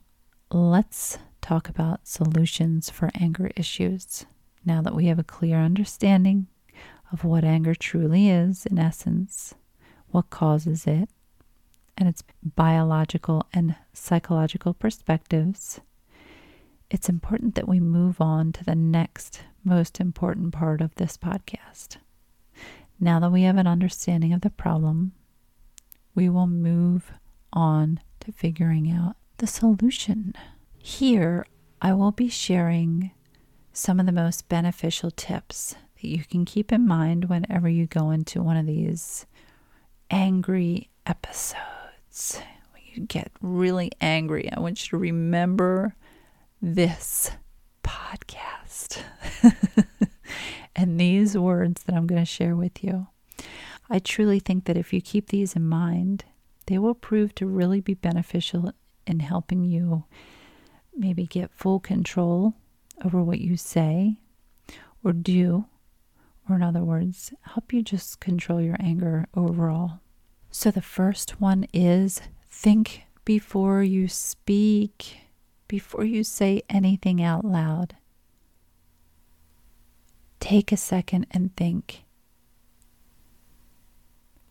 let's 0.50 1.18
talk 1.40 1.68
about 1.68 2.06
solutions 2.06 2.90
for 2.90 3.10
anger 3.14 3.50
issues. 3.56 4.26
Now 4.64 4.82
that 4.82 4.94
we 4.94 5.06
have 5.06 5.18
a 5.18 5.24
clear 5.24 5.58
understanding 5.58 6.46
of 7.12 7.24
what 7.24 7.44
anger 7.44 7.74
truly 7.74 8.28
is, 8.28 8.66
in 8.66 8.78
essence, 8.78 9.54
what 10.10 10.30
causes 10.30 10.86
it, 10.86 11.08
and 11.96 12.08
its 12.08 12.22
biological 12.42 13.46
and 13.52 13.76
psychological 13.92 14.74
perspectives, 14.74 15.80
it's 16.90 17.08
important 17.08 17.54
that 17.54 17.68
we 17.68 17.80
move 17.80 18.20
on 18.20 18.52
to 18.52 18.64
the 18.64 18.74
next 18.74 19.42
most 19.64 20.00
important 20.00 20.52
part 20.52 20.80
of 20.80 20.94
this 20.94 21.16
podcast. 21.16 21.98
Now 22.98 23.20
that 23.20 23.30
we 23.30 23.42
have 23.42 23.56
an 23.56 23.66
understanding 23.66 24.32
of 24.32 24.40
the 24.40 24.50
problem, 24.50 25.12
we 26.14 26.28
will 26.28 26.46
move 26.46 27.12
on 27.52 28.00
to 28.20 28.32
figuring 28.32 28.90
out 28.90 29.16
the 29.38 29.46
solution. 29.46 30.34
Here, 30.82 31.46
I 31.82 31.92
will 31.92 32.10
be 32.10 32.28
sharing 32.28 33.10
some 33.72 34.00
of 34.00 34.06
the 34.06 34.12
most 34.12 34.48
beneficial 34.48 35.10
tips 35.10 35.76
that 35.94 36.08
you 36.08 36.24
can 36.24 36.44
keep 36.46 36.72
in 36.72 36.86
mind 36.86 37.26
whenever 37.26 37.68
you 37.68 37.86
go 37.86 38.10
into 38.10 38.42
one 38.42 38.56
of 38.56 38.66
these 38.66 39.26
angry 40.10 40.88
episodes. 41.04 42.40
When 42.72 42.82
you 42.94 43.06
get 43.06 43.30
really 43.42 43.92
angry, 44.00 44.50
I 44.50 44.58
want 44.58 44.82
you 44.84 44.90
to 44.90 44.96
remember 44.96 45.94
this 46.62 47.30
podcast 47.84 49.02
and 50.76 50.98
these 50.98 51.36
words 51.36 51.82
that 51.84 51.94
I'm 51.94 52.06
going 52.06 52.22
to 52.22 52.26
share 52.26 52.56
with 52.56 52.82
you. 52.82 53.06
I 53.90 53.98
truly 53.98 54.40
think 54.40 54.64
that 54.64 54.78
if 54.78 54.94
you 54.94 55.02
keep 55.02 55.28
these 55.28 55.54
in 55.54 55.68
mind, 55.68 56.24
they 56.66 56.78
will 56.78 56.94
prove 56.94 57.34
to 57.34 57.46
really 57.46 57.80
be 57.80 57.94
beneficial 57.94 58.72
in 59.06 59.20
helping 59.20 59.64
you 59.64 60.04
maybe 61.00 61.26
get 61.26 61.50
full 61.50 61.80
control 61.80 62.54
over 63.04 63.22
what 63.22 63.40
you 63.40 63.56
say 63.56 64.16
or 65.02 65.12
do, 65.12 65.64
or 66.48 66.56
in 66.56 66.62
other 66.62 66.84
words, 66.84 67.32
help 67.42 67.72
you 67.72 67.82
just 67.82 68.20
control 68.20 68.60
your 68.60 68.76
anger 68.78 69.26
overall. 69.34 70.00
So 70.50 70.70
the 70.70 70.82
first 70.82 71.40
one 71.40 71.66
is 71.72 72.20
think 72.50 73.04
before 73.24 73.82
you 73.82 74.08
speak, 74.08 75.18
before 75.68 76.04
you 76.04 76.22
say 76.22 76.62
anything 76.68 77.22
out 77.22 77.44
loud. 77.44 77.96
Take 80.38 80.72
a 80.72 80.76
second 80.76 81.26
and 81.30 81.54
think. 81.56 82.04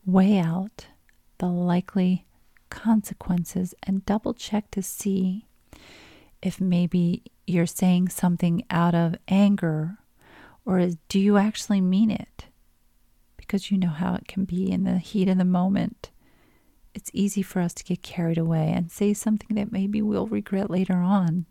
Weigh 0.05 0.39
out 0.39 0.87
the 1.37 1.47
likely 1.47 2.25
consequences 2.69 3.75
and 3.83 4.05
double 4.05 4.33
check 4.33 4.71
to 4.71 4.81
see 4.81 5.48
if 6.41 6.61
maybe 6.61 7.23
you're 7.45 7.65
saying 7.65 8.09
something 8.09 8.63
out 8.69 8.95
of 8.95 9.15
anger 9.27 9.97
or 10.65 10.87
do 11.07 11.19
you 11.19 11.37
actually 11.37 11.81
mean 11.81 12.11
it? 12.11 12.45
Because 13.37 13.71
you 13.71 13.77
know 13.77 13.89
how 13.89 14.13
it 14.13 14.27
can 14.27 14.45
be 14.45 14.71
in 14.71 14.83
the 14.83 14.99
heat 14.99 15.27
of 15.27 15.37
the 15.37 15.45
moment. 15.45 16.11
It's 16.93 17.09
easy 17.13 17.41
for 17.41 17.59
us 17.59 17.73
to 17.75 17.83
get 17.83 18.03
carried 18.03 18.37
away 18.37 18.71
and 18.75 18.91
say 18.91 19.13
something 19.13 19.55
that 19.55 19.71
maybe 19.71 20.01
we'll 20.01 20.27
regret 20.27 20.69
later 20.69 20.97
on. 20.97 21.45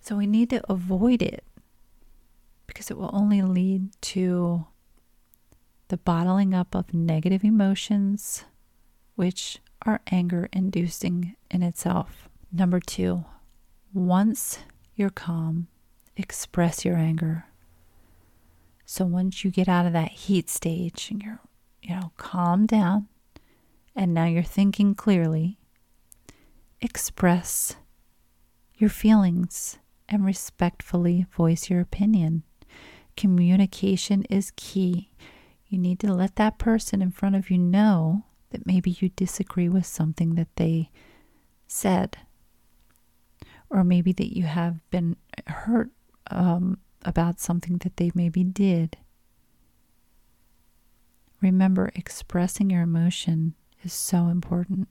So 0.00 0.16
we 0.16 0.26
need 0.26 0.50
to 0.50 0.62
avoid 0.68 1.22
it 1.22 1.44
because 2.66 2.90
it 2.90 2.96
will 2.96 3.10
only 3.12 3.42
lead 3.42 3.90
to 4.02 4.66
the 5.86 5.98
bottling 5.98 6.54
up 6.54 6.74
of 6.74 6.92
negative 6.92 7.44
emotions, 7.44 8.44
which 9.14 9.58
are 9.86 10.00
anger 10.10 10.48
inducing 10.52 11.36
in 11.50 11.62
itself. 11.62 12.28
Number 12.52 12.80
two, 12.80 13.24
once 13.94 14.58
you're 14.94 15.10
calm 15.10 15.68
express 16.16 16.84
your 16.84 16.96
anger. 16.96 17.46
So 18.84 19.04
once 19.04 19.44
you 19.44 19.50
get 19.50 19.68
out 19.68 19.86
of 19.86 19.92
that 19.92 20.10
heat 20.12 20.50
stage 20.50 21.08
and 21.10 21.22
you're, 21.22 21.40
you 21.82 21.94
know, 21.94 22.12
calm 22.16 22.66
down 22.66 23.08
and 23.96 24.12
now 24.12 24.26
you're 24.26 24.42
thinking 24.42 24.94
clearly, 24.94 25.58
express 26.80 27.76
your 28.76 28.90
feelings 28.90 29.78
and 30.08 30.24
respectfully 30.24 31.26
voice 31.34 31.70
your 31.70 31.80
opinion. 31.80 32.42
Communication 33.16 34.24
is 34.24 34.52
key. 34.56 35.10
You 35.68 35.78
need 35.78 36.00
to 36.00 36.12
let 36.12 36.36
that 36.36 36.58
person 36.58 37.00
in 37.00 37.12
front 37.12 37.36
of 37.36 37.50
you 37.50 37.56
know 37.56 38.24
that 38.50 38.66
maybe 38.66 38.90
you 39.00 39.08
disagree 39.10 39.68
with 39.68 39.86
something 39.86 40.34
that 40.34 40.54
they 40.56 40.90
said, 41.66 42.18
or 43.72 43.82
maybe 43.82 44.12
that 44.12 44.36
you 44.36 44.44
have 44.44 44.78
been 44.90 45.16
hurt 45.46 45.90
um, 46.30 46.78
about 47.04 47.40
something 47.40 47.78
that 47.78 47.96
they 47.96 48.12
maybe 48.14 48.44
did. 48.44 48.98
Remember, 51.40 51.90
expressing 51.96 52.70
your 52.70 52.82
emotion 52.82 53.54
is 53.82 53.92
so 53.92 54.28
important. 54.28 54.88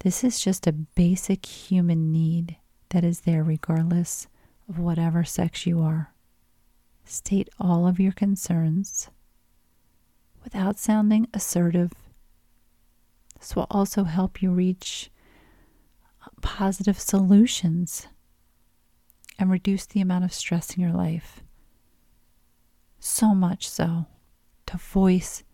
This 0.00 0.22
is 0.22 0.40
just 0.40 0.66
a 0.66 0.72
basic 0.72 1.46
human 1.46 2.12
need 2.12 2.56
that 2.90 3.04
is 3.04 3.20
there 3.20 3.42
regardless 3.42 4.26
of 4.68 4.78
whatever 4.78 5.24
sex 5.24 5.64
you 5.64 5.80
are. 5.80 6.12
State 7.04 7.48
all 7.58 7.86
of 7.86 7.98
your 7.98 8.12
concerns 8.12 9.08
without 10.44 10.78
sounding 10.78 11.28
assertive. 11.32 11.92
This 13.38 13.54
will 13.54 13.66
also 13.70 14.04
help 14.04 14.42
you 14.42 14.50
reach 14.50 15.10
positive 16.38 16.98
solutions 16.98 18.08
and 19.38 19.50
reduce 19.50 19.86
the 19.86 20.00
amount 20.00 20.24
of 20.24 20.32
stress 20.32 20.76
in 20.76 20.82
your 20.82 20.92
life. 20.92 21.42
So 22.98 23.34
much 23.34 23.68
so 23.68 24.06
to 24.66 24.76
voice 24.76 25.44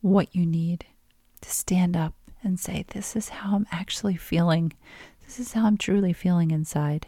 what 0.00 0.34
you 0.34 0.44
need, 0.44 0.84
to 1.40 1.50
stand 1.50 1.96
up 1.96 2.14
and 2.42 2.58
say, 2.58 2.84
This 2.88 3.14
is 3.16 3.28
how 3.30 3.54
I'm 3.56 3.66
actually 3.70 4.16
feeling. 4.16 4.72
This 5.24 5.38
is 5.38 5.52
how 5.52 5.66
I'm 5.66 5.78
truly 5.78 6.12
feeling 6.12 6.50
inside. 6.50 7.06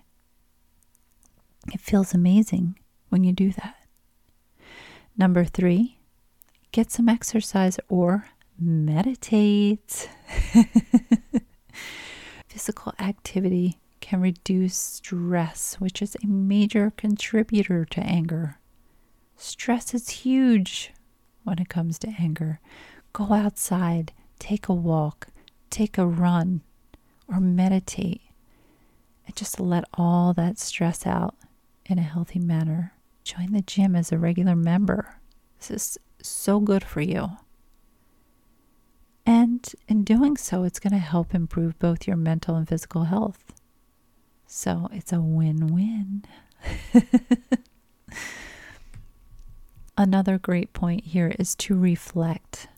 It 1.73 1.81
feels 1.81 2.15
amazing 2.15 2.79
when 3.09 3.25
you 3.25 3.33
do 3.33 3.51
that. 3.53 3.77
Number 5.17 5.45
three, 5.45 5.99
get 6.73 6.91
some 6.91 7.09
exercise 7.09 7.79
or 7.89 8.29
meditate. 8.59 10.09
Physical 12.65 12.95
activity 12.99 13.79
can 14.01 14.23
reduce 14.23 14.75
stress, 14.75 15.75
which 15.75 16.01
is 16.01 16.17
a 16.17 16.27
major 16.27 16.95
contributor 16.97 17.85
to 17.85 18.01
anger. 18.01 18.59
Stress 19.37 19.93
is 19.93 20.09
huge 20.09 20.91
when 21.43 21.59
it 21.59 21.69
comes 21.69 21.99
to 21.99 22.15
anger. 22.19 22.61
Go 23.13 23.35
outside, 23.35 24.15
take 24.39 24.67
a 24.67 24.73
walk, 24.73 25.27
take 25.69 25.99
a 25.99 26.07
run, 26.07 26.63
or 27.29 27.39
meditate, 27.39 28.23
and 29.27 29.37
just 29.37 29.61
let 29.61 29.85
all 29.93 30.33
that 30.33 30.59
stress 30.59 31.07
out 31.07 31.35
in 31.85 31.99
a 31.99 32.03
healthy 32.03 32.39
manner. 32.39 32.95
Join 33.25 33.53
the 33.53 33.61
gym 33.61 33.95
as 33.95 34.11
a 34.11 34.17
regular 34.17 34.57
member. 34.57 35.17
This 35.59 35.71
is 35.71 35.99
so 36.23 36.61
good 36.61 36.83
for 36.83 37.03
you. 37.03 37.29
And 39.27 39.67
in 39.89 40.05
doing 40.05 40.37
so, 40.37 40.65
it's 40.65 40.79
going 40.79 40.93
to 40.93 40.99
help 40.99 41.35
improve 41.35 41.79
both 41.79 42.07
your 42.07 42.17
mental 42.17 42.57
and 42.57 42.69
physical 42.69 43.05
health. 43.05 43.55
So 44.47 44.89
it's 44.93 45.13
a 45.13 45.21
win 45.21 45.69
win. 45.69 46.25
Another 49.97 50.39
great 50.39 50.73
point 50.73 51.05
here 51.05 51.35
is 51.39 51.55
to 51.57 51.79
reflect. 51.79 52.69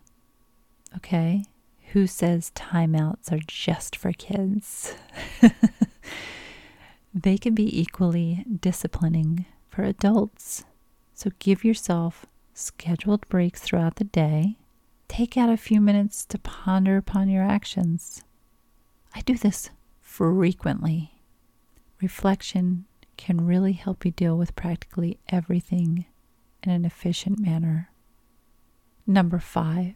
Okay? 0.96 1.44
Who 1.92 2.06
says 2.06 2.52
timeouts 2.54 3.32
are 3.32 3.40
just 3.46 3.96
for 3.96 4.12
kids? 4.12 4.94
they 7.14 7.38
can 7.38 7.54
be 7.54 7.80
equally 7.80 8.44
disciplining 8.60 9.46
for 9.68 9.82
adults. 9.82 10.64
So 11.14 11.30
give 11.38 11.64
yourself 11.64 12.26
scheduled 12.54 13.26
breaks 13.28 13.60
throughout 13.60 13.96
the 13.96 14.04
day. 14.04 14.56
Take 15.08 15.36
out 15.36 15.50
a 15.50 15.56
few 15.56 15.80
minutes 15.80 16.24
to 16.26 16.38
ponder 16.38 16.96
upon 16.96 17.28
your 17.28 17.44
actions. 17.44 18.22
I 19.14 19.20
do 19.20 19.36
this 19.36 19.70
frequently. 20.00 21.12
Reflection 22.02 22.84
can 23.16 23.46
really 23.46 23.72
help 23.72 24.04
you 24.04 24.10
deal 24.10 24.36
with 24.36 24.56
practically 24.56 25.18
everything 25.28 26.04
in 26.62 26.70
an 26.70 26.84
efficient 26.84 27.38
manner. 27.38 27.90
Number 29.06 29.38
five 29.38 29.94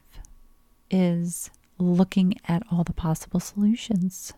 is 0.90 1.50
looking 1.78 2.34
at 2.46 2.62
all 2.70 2.84
the 2.84 2.92
possible 2.92 3.40
solutions. 3.40 4.32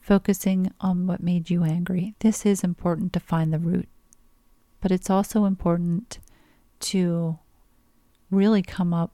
Focusing 0.00 0.72
on 0.80 1.06
what 1.06 1.22
made 1.22 1.50
you 1.50 1.64
angry. 1.64 2.14
This 2.20 2.46
is 2.46 2.64
important 2.64 3.12
to 3.12 3.20
find 3.20 3.52
the 3.52 3.58
root, 3.58 3.88
but 4.80 4.90
it's 4.90 5.10
also 5.10 5.44
important 5.44 6.18
to 6.80 7.38
really 8.30 8.62
come 8.62 8.92
up 8.92 9.12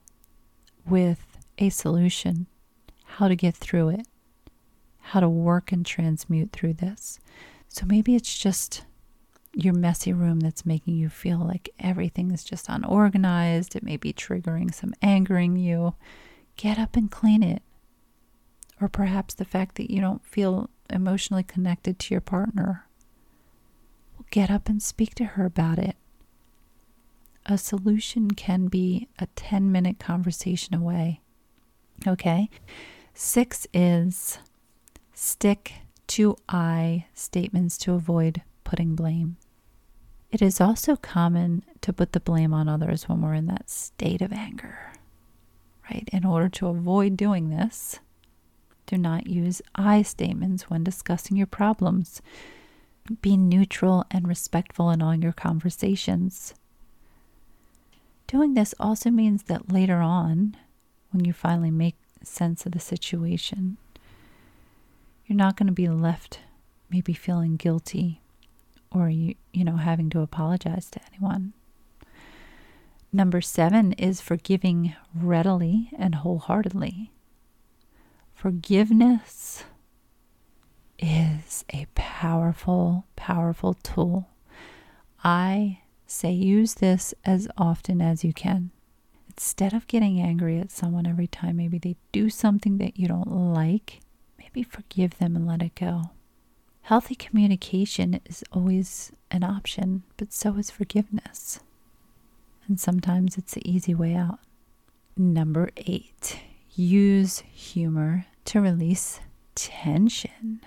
with 0.86 1.38
a 1.58 1.70
solution, 1.70 2.46
how 3.04 3.28
to 3.28 3.36
get 3.36 3.54
through 3.54 3.90
it 3.90 4.06
how 5.08 5.20
to 5.20 5.28
work 5.28 5.70
and 5.70 5.84
transmute 5.84 6.50
through 6.50 6.72
this. 6.72 7.20
So 7.68 7.84
maybe 7.84 8.14
it's 8.14 8.38
just 8.38 8.84
your 9.52 9.74
messy 9.74 10.12
room 10.12 10.40
that's 10.40 10.64
making 10.64 10.96
you 10.96 11.08
feel 11.10 11.38
like 11.38 11.68
everything 11.78 12.30
is 12.30 12.42
just 12.42 12.68
unorganized. 12.68 13.76
It 13.76 13.82
may 13.82 13.98
be 13.98 14.12
triggering 14.12 14.74
some 14.74 14.94
anger 15.02 15.36
in 15.38 15.56
you. 15.56 15.94
Get 16.56 16.78
up 16.78 16.96
and 16.96 17.10
clean 17.10 17.42
it. 17.42 17.62
Or 18.80 18.88
perhaps 18.88 19.34
the 19.34 19.44
fact 19.44 19.76
that 19.76 19.90
you 19.90 20.00
don't 20.00 20.24
feel 20.24 20.70
emotionally 20.88 21.42
connected 21.42 21.98
to 21.98 22.14
your 22.14 22.22
partner. 22.22 22.86
Get 24.30 24.50
up 24.50 24.68
and 24.70 24.82
speak 24.82 25.14
to 25.16 25.24
her 25.24 25.44
about 25.44 25.78
it. 25.78 25.96
A 27.46 27.58
solution 27.58 28.30
can 28.30 28.68
be 28.68 29.08
a 29.18 29.26
10 29.36 29.70
minute 29.70 29.98
conversation 29.98 30.74
away. 30.74 31.20
Okay? 32.06 32.48
Six 33.12 33.66
is 33.72 34.38
Stick 35.12 35.74
to 36.08 36.36
I 36.48 37.06
statements 37.14 37.78
to 37.78 37.92
avoid 37.92 38.42
putting 38.64 38.94
blame. 38.96 39.36
It 40.30 40.42
is 40.42 40.60
also 40.60 40.96
common 40.96 41.64
to 41.82 41.92
put 41.92 42.12
the 42.12 42.20
blame 42.20 42.52
on 42.52 42.68
others 42.68 43.08
when 43.08 43.22
we're 43.22 43.34
in 43.34 43.46
that 43.46 43.70
state 43.70 44.20
of 44.20 44.32
anger, 44.32 44.92
right? 45.88 46.08
In 46.12 46.24
order 46.24 46.48
to 46.48 46.66
avoid 46.66 47.16
doing 47.16 47.50
this, 47.50 48.00
do 48.86 48.98
not 48.98 49.28
use 49.28 49.62
I 49.76 50.02
statements 50.02 50.68
when 50.68 50.82
discussing 50.82 51.36
your 51.36 51.46
problems. 51.46 52.20
Be 53.22 53.36
neutral 53.36 54.04
and 54.10 54.26
respectful 54.26 54.90
in 54.90 55.00
all 55.00 55.14
your 55.14 55.32
conversations. 55.32 56.54
Doing 58.26 58.54
this 58.54 58.74
also 58.80 59.10
means 59.10 59.44
that 59.44 59.72
later 59.72 59.98
on, 59.98 60.56
when 61.10 61.24
you 61.24 61.32
finally 61.32 61.70
make 61.70 61.96
sense 62.22 62.66
of 62.66 62.72
the 62.72 62.80
situation, 62.80 63.76
you're 65.26 65.36
not 65.36 65.56
going 65.56 65.66
to 65.66 65.72
be 65.72 65.88
left 65.88 66.40
maybe 66.90 67.12
feeling 67.12 67.56
guilty 67.56 68.20
or 68.90 69.08
you 69.08 69.34
you 69.52 69.64
know 69.64 69.76
having 69.76 70.08
to 70.10 70.20
apologize 70.20 70.90
to 70.90 71.00
anyone. 71.12 71.52
Number 73.12 73.40
7 73.40 73.92
is 73.92 74.20
forgiving 74.20 74.94
readily 75.14 75.90
and 75.96 76.16
wholeheartedly. 76.16 77.12
Forgiveness 78.32 79.64
is 80.98 81.64
a 81.72 81.86
powerful 81.94 83.06
powerful 83.16 83.74
tool. 83.74 84.28
I 85.22 85.80
say 86.14 86.30
use 86.30 86.74
this 86.74 87.12
as 87.24 87.48
often 87.56 88.00
as 88.00 88.24
you 88.24 88.32
can. 88.32 88.70
Instead 89.28 89.72
of 89.72 89.86
getting 89.88 90.20
angry 90.20 90.60
at 90.60 90.70
someone 90.70 91.06
every 91.06 91.26
time 91.26 91.56
maybe 91.56 91.78
they 91.78 91.96
do 92.12 92.30
something 92.30 92.78
that 92.78 92.98
you 92.98 93.08
don't 93.08 93.30
like, 93.30 94.00
maybe 94.38 94.62
forgive 94.62 95.18
them 95.18 95.34
and 95.34 95.46
let 95.46 95.62
it 95.62 95.74
go. 95.74 96.10
Healthy 96.82 97.14
communication 97.14 98.20
is 98.26 98.44
always 98.52 99.10
an 99.30 99.42
option, 99.42 100.04
but 100.16 100.32
so 100.32 100.54
is 100.56 100.70
forgiveness. 100.70 101.60
And 102.68 102.78
sometimes 102.78 103.36
it's 103.36 103.54
the 103.54 103.68
easy 103.68 103.94
way 103.94 104.14
out. 104.14 104.38
Number 105.16 105.70
eight, 105.76 106.40
use 106.74 107.40
humor 107.52 108.26
to 108.46 108.60
release 108.60 109.20
tension. 109.54 110.60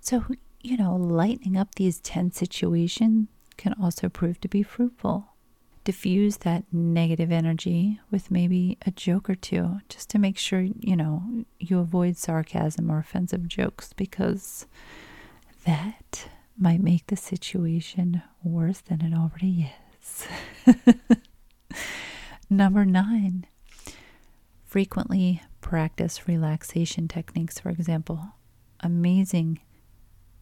So, 0.00 0.24
you 0.60 0.76
know, 0.76 0.94
lightening 0.96 1.56
up 1.56 1.74
these 1.74 2.00
tense 2.00 2.36
situations 2.36 3.28
can 3.60 3.74
also 3.80 4.08
prove 4.08 4.40
to 4.40 4.48
be 4.48 4.62
fruitful 4.62 5.30
diffuse 5.84 6.38
that 6.38 6.64
negative 6.72 7.32
energy 7.32 8.00
with 8.10 8.30
maybe 8.30 8.76
a 8.86 8.90
joke 8.90 9.30
or 9.30 9.34
two 9.34 9.80
just 9.88 10.10
to 10.10 10.18
make 10.18 10.36
sure, 10.36 10.60
you 10.60 10.96
know, 10.96 11.44
you 11.58 11.78
avoid 11.78 12.16
sarcasm 12.16 12.90
or 12.90 12.98
offensive 12.98 13.48
jokes 13.48 13.92
because 13.94 14.66
that 15.64 16.28
might 16.58 16.82
make 16.82 17.06
the 17.06 17.16
situation 17.16 18.22
worse 18.42 18.80
than 18.80 19.00
it 19.00 19.14
already 19.14 19.72
is. 20.00 20.26
Number 22.50 22.84
nine, 22.84 23.46
frequently 24.64 25.42
practice 25.60 26.28
relaxation 26.28 27.08
techniques, 27.08 27.58
for 27.58 27.70
example. 27.70 28.34
Amazing 28.80 29.60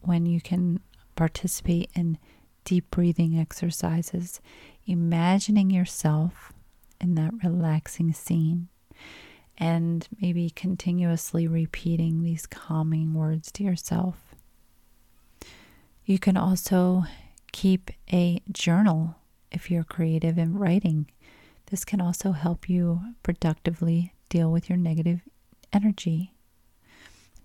when 0.01 0.27
you 0.27 0.41
can 0.41 0.81
participate 1.15 1.91
in 1.95 2.19
deep 2.65 2.91
breathing 2.91 3.39
exercises, 3.39 4.41
imagining 4.87 5.71
yourself 5.71 6.53
in 7.01 7.15
that 7.15 7.33
relaxing 7.43 8.13
scene, 8.13 8.69
and 9.57 10.07
maybe 10.21 10.51
continuously 10.51 11.47
repeating 11.47 12.23
these 12.23 12.47
calming 12.47 13.15
words 13.15 13.51
to 13.53 13.65
yourself. 13.65 14.35
You 16.05 16.19
can 16.19 16.37
also 16.37 17.05
keep 17.53 17.91
a 18.13 18.41
journal 18.51 19.17
if 19.51 19.71
you're 19.71 19.85
creative 19.85 20.39
in 20.39 20.59
writing. 20.59 21.07
This 21.71 21.85
can 21.85 22.01
also 22.01 22.33
help 22.33 22.69
you 22.69 23.01
productively 23.23 24.15
deal 24.29 24.51
with 24.51 24.69
your 24.69 24.79
negative 24.79 25.21
energy. 25.73 26.33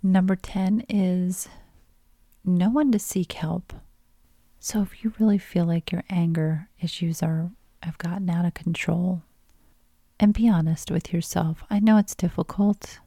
Number 0.01 0.35
10 0.35 0.85
is 0.89 1.47
no 2.45 2.69
one 2.69 2.91
to 2.91 2.99
seek 2.99 3.33
help. 3.33 3.73
So 4.65 4.81
if 4.81 5.03
you 5.03 5.11
really 5.19 5.39
feel 5.39 5.65
like 5.65 5.91
your 5.91 6.05
anger 6.09 6.69
issues 6.79 7.21
are 7.21 7.51
have 7.81 7.97
gotten 7.97 8.29
out 8.29 8.45
of 8.45 8.53
control, 8.53 9.21
and 10.17 10.33
be 10.33 10.47
honest 10.47 10.89
with 10.89 11.11
yourself. 11.11 11.65
I 11.69 11.81
know 11.81 11.97
it's 11.97 12.15
difficult, 12.15 12.99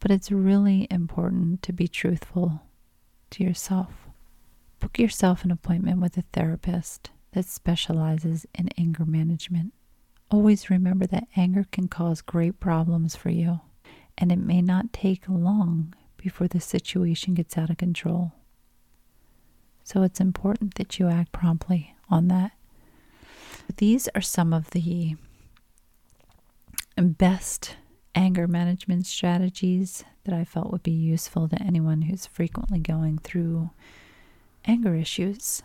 but 0.00 0.10
it's 0.10 0.32
really 0.32 0.86
important 0.90 1.60
to 1.64 1.74
be 1.74 1.86
truthful 1.86 2.62
to 3.32 3.44
yourself. 3.44 4.08
Book 4.80 4.98
yourself 4.98 5.44
an 5.44 5.50
appointment 5.50 6.00
with 6.00 6.16
a 6.16 6.24
therapist 6.32 7.10
that 7.32 7.44
specializes 7.44 8.46
in 8.54 8.70
anger 8.78 9.04
management. 9.04 9.74
Always 10.30 10.70
remember 10.70 11.06
that 11.08 11.28
anger 11.36 11.66
can 11.72 11.88
cause 11.88 12.22
great 12.22 12.58
problems 12.58 13.14
for 13.14 13.28
you, 13.28 13.60
and 14.16 14.32
it 14.32 14.38
may 14.38 14.62
not 14.62 14.94
take 14.94 15.28
long 15.28 15.92
before 16.16 16.48
the 16.48 16.58
situation 16.58 17.34
gets 17.34 17.58
out 17.58 17.68
of 17.68 17.76
control. 17.76 18.32
So 19.84 20.02
it's 20.02 20.20
important 20.20 20.74
that 20.76 20.98
you 20.98 21.08
act 21.08 21.30
promptly 21.30 21.94
on 22.08 22.28
that. 22.28 22.52
These 23.76 24.08
are 24.14 24.22
some 24.22 24.52
of 24.52 24.70
the 24.70 25.16
best 26.96 27.76
anger 28.14 28.46
management 28.46 29.06
strategies 29.06 30.04
that 30.24 30.34
I 30.34 30.44
felt 30.44 30.70
would 30.72 30.82
be 30.82 30.90
useful 30.90 31.48
to 31.48 31.62
anyone 31.62 32.02
who's 32.02 32.26
frequently 32.26 32.78
going 32.78 33.18
through 33.18 33.70
anger 34.64 34.94
issues. 34.94 35.62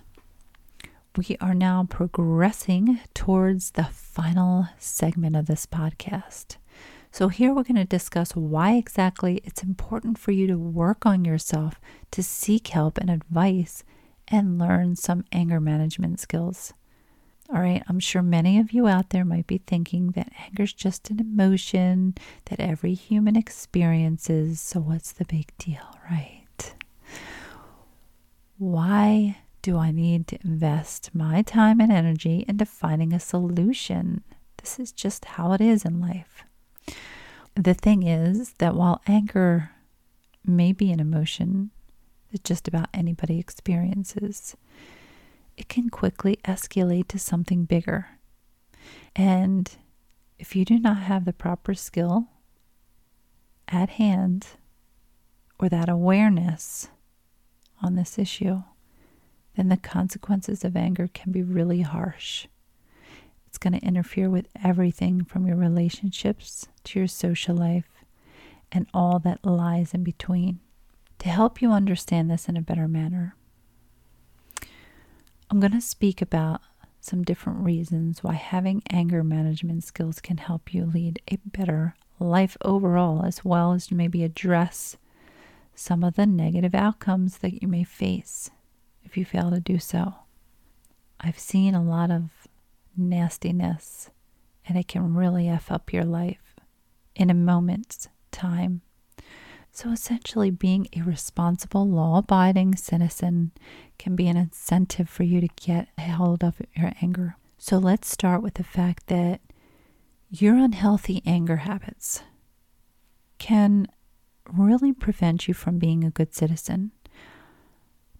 We 1.15 1.37
are 1.39 1.53
now 1.53 1.87
progressing 1.89 2.99
towards 3.13 3.71
the 3.71 3.85
final 3.85 4.67
segment 4.77 5.35
of 5.35 5.45
this 5.45 5.65
podcast. 5.65 6.57
So, 7.11 7.29
here 7.29 7.53
we're 7.53 7.63
going 7.63 7.75
to 7.75 7.85
discuss 7.85 8.35
why 8.35 8.73
exactly 8.73 9.41
it's 9.43 9.63
important 9.63 10.19
for 10.19 10.31
you 10.31 10.45
to 10.47 10.57
work 10.57 11.05
on 11.05 11.25
yourself 11.25 11.79
to 12.11 12.21
seek 12.21 12.67
help 12.67 12.99
and 12.99 13.09
advice 13.09 13.83
and 14.29 14.59
learn 14.59 14.95
some 14.95 15.25
anger 15.31 15.59
management 15.59 16.19
skills. 16.19 16.73
All 17.51 17.61
right, 17.61 17.81
I'm 17.87 17.99
sure 17.99 18.21
many 18.21 18.59
of 18.59 18.73
you 18.73 18.87
out 18.87 19.09
there 19.09 19.25
might 19.25 19.47
be 19.47 19.57
thinking 19.65 20.11
that 20.11 20.31
anger 20.45 20.63
is 20.63 20.73
just 20.73 21.09
an 21.09 21.19
emotion 21.19 22.13
that 22.45 22.59
every 22.59 22.93
human 22.93 23.35
experiences, 23.35 24.61
so 24.61 24.79
what's 24.79 25.11
the 25.11 25.25
big 25.25 25.51
deal, 25.57 25.97
right? 26.11 26.75
Why 28.59 29.37
do 29.61 29.77
I 29.77 29.91
need 29.91 30.27
to 30.27 30.37
invest 30.43 31.15
my 31.15 31.41
time 31.41 31.79
and 31.79 31.91
energy 31.91 32.45
into 32.47 32.65
finding 32.65 33.13
a 33.13 33.19
solution? 33.19 34.23
This 34.57 34.79
is 34.79 34.91
just 34.91 35.25
how 35.25 35.53
it 35.53 35.61
is 35.61 35.85
in 35.85 35.99
life. 35.99 36.43
The 37.55 37.73
thing 37.73 38.03
is 38.03 38.53
that 38.59 38.75
while 38.75 39.01
anger 39.07 39.71
may 40.45 40.71
be 40.71 40.91
an 40.91 40.99
emotion, 40.99 41.71
that 42.31 42.43
just 42.43 42.67
about 42.67 42.89
anybody 42.93 43.39
experiences, 43.39 44.55
it 45.57 45.67
can 45.67 45.89
quickly 45.89 46.39
escalate 46.45 47.07
to 47.09 47.19
something 47.19 47.65
bigger. 47.65 48.07
And 49.15 49.69
if 50.37 50.55
you 50.55 50.63
do 50.65 50.79
not 50.79 50.97
have 50.97 51.25
the 51.25 51.33
proper 51.33 51.73
skill 51.73 52.27
at 53.67 53.89
hand 53.91 54.47
or 55.59 55.69
that 55.69 55.89
awareness 55.89 56.87
on 57.83 57.95
this 57.95 58.17
issue, 58.17 58.63
then 59.55 59.69
the 59.69 59.77
consequences 59.77 60.63
of 60.63 60.77
anger 60.77 61.09
can 61.13 61.31
be 61.31 61.43
really 61.43 61.81
harsh. 61.81 62.47
It's 63.47 63.57
going 63.57 63.73
to 63.73 63.85
interfere 63.85 64.29
with 64.29 64.47
everything 64.63 65.25
from 65.25 65.47
your 65.47 65.57
relationships 65.57 66.67
to 66.85 66.99
your 66.99 67.07
social 67.07 67.55
life 67.55 67.89
and 68.71 68.87
all 68.93 69.19
that 69.19 69.43
lies 69.43 69.93
in 69.93 70.03
between. 70.03 70.59
To 71.19 71.29
help 71.29 71.61
you 71.61 71.71
understand 71.71 72.31
this 72.31 72.47
in 72.47 72.55
a 72.55 72.61
better 72.61 72.87
manner, 72.87 73.35
I'm 75.49 75.59
going 75.59 75.73
to 75.73 75.81
speak 75.81 76.21
about 76.21 76.61
some 77.01 77.23
different 77.23 77.59
reasons 77.59 78.23
why 78.23 78.33
having 78.33 78.83
anger 78.89 79.23
management 79.23 79.83
skills 79.83 80.21
can 80.21 80.37
help 80.37 80.73
you 80.73 80.85
lead 80.85 81.21
a 81.29 81.37
better 81.45 81.95
life 82.19 82.55
overall, 82.63 83.25
as 83.25 83.43
well 83.43 83.73
as 83.73 83.91
maybe 83.91 84.23
address 84.23 84.97
some 85.75 86.03
of 86.03 86.15
the 86.15 86.25
negative 86.25 86.75
outcomes 86.75 87.39
that 87.39 87.61
you 87.61 87.67
may 87.67 87.83
face 87.83 88.51
if 89.03 89.17
you 89.17 89.25
fail 89.25 89.49
to 89.49 89.59
do 89.59 89.79
so. 89.79 90.13
I've 91.19 91.39
seen 91.39 91.73
a 91.73 91.83
lot 91.83 92.11
of 92.11 92.47
nastiness, 92.95 94.09
and 94.65 94.77
it 94.77 94.87
can 94.87 95.13
really 95.13 95.49
F 95.49 95.71
up 95.71 95.91
your 95.91 96.05
life 96.05 96.59
in 97.15 97.29
a 97.29 97.33
moment's 97.33 98.07
time. 98.31 98.81
So 99.81 99.91
essentially, 99.91 100.51
being 100.51 100.89
a 100.93 101.03
responsible, 101.03 101.87
law 101.87 102.17
abiding 102.17 102.75
citizen 102.75 103.53
can 103.97 104.13
be 104.13 104.27
an 104.27 104.35
incentive 104.35 105.07
for 105.07 105.23
you 105.23 105.39
to 105.39 105.47
get 105.55 105.87
a 105.97 106.01
hold 106.01 106.43
of 106.43 106.61
your 106.75 106.91
anger. 107.01 107.37
So 107.57 107.77
let's 107.77 108.11
start 108.11 108.43
with 108.43 108.55
the 108.55 108.65
fact 108.65 109.07
that 109.07 109.39
your 110.29 110.57
unhealthy 110.57 111.23
anger 111.25 111.55
habits 111.55 112.23
can 113.37 113.87
really 114.51 114.91
prevent 114.91 115.47
you 115.47 115.53
from 115.53 115.79
being 115.79 116.03
a 116.03 116.11
good 116.11 116.35
citizen. 116.35 116.91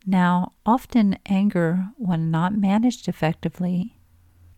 Now, 0.06 0.54
often 0.66 1.20
anger, 1.26 1.90
when 1.98 2.32
not 2.32 2.54
managed 2.54 3.10
effectively, 3.10 3.98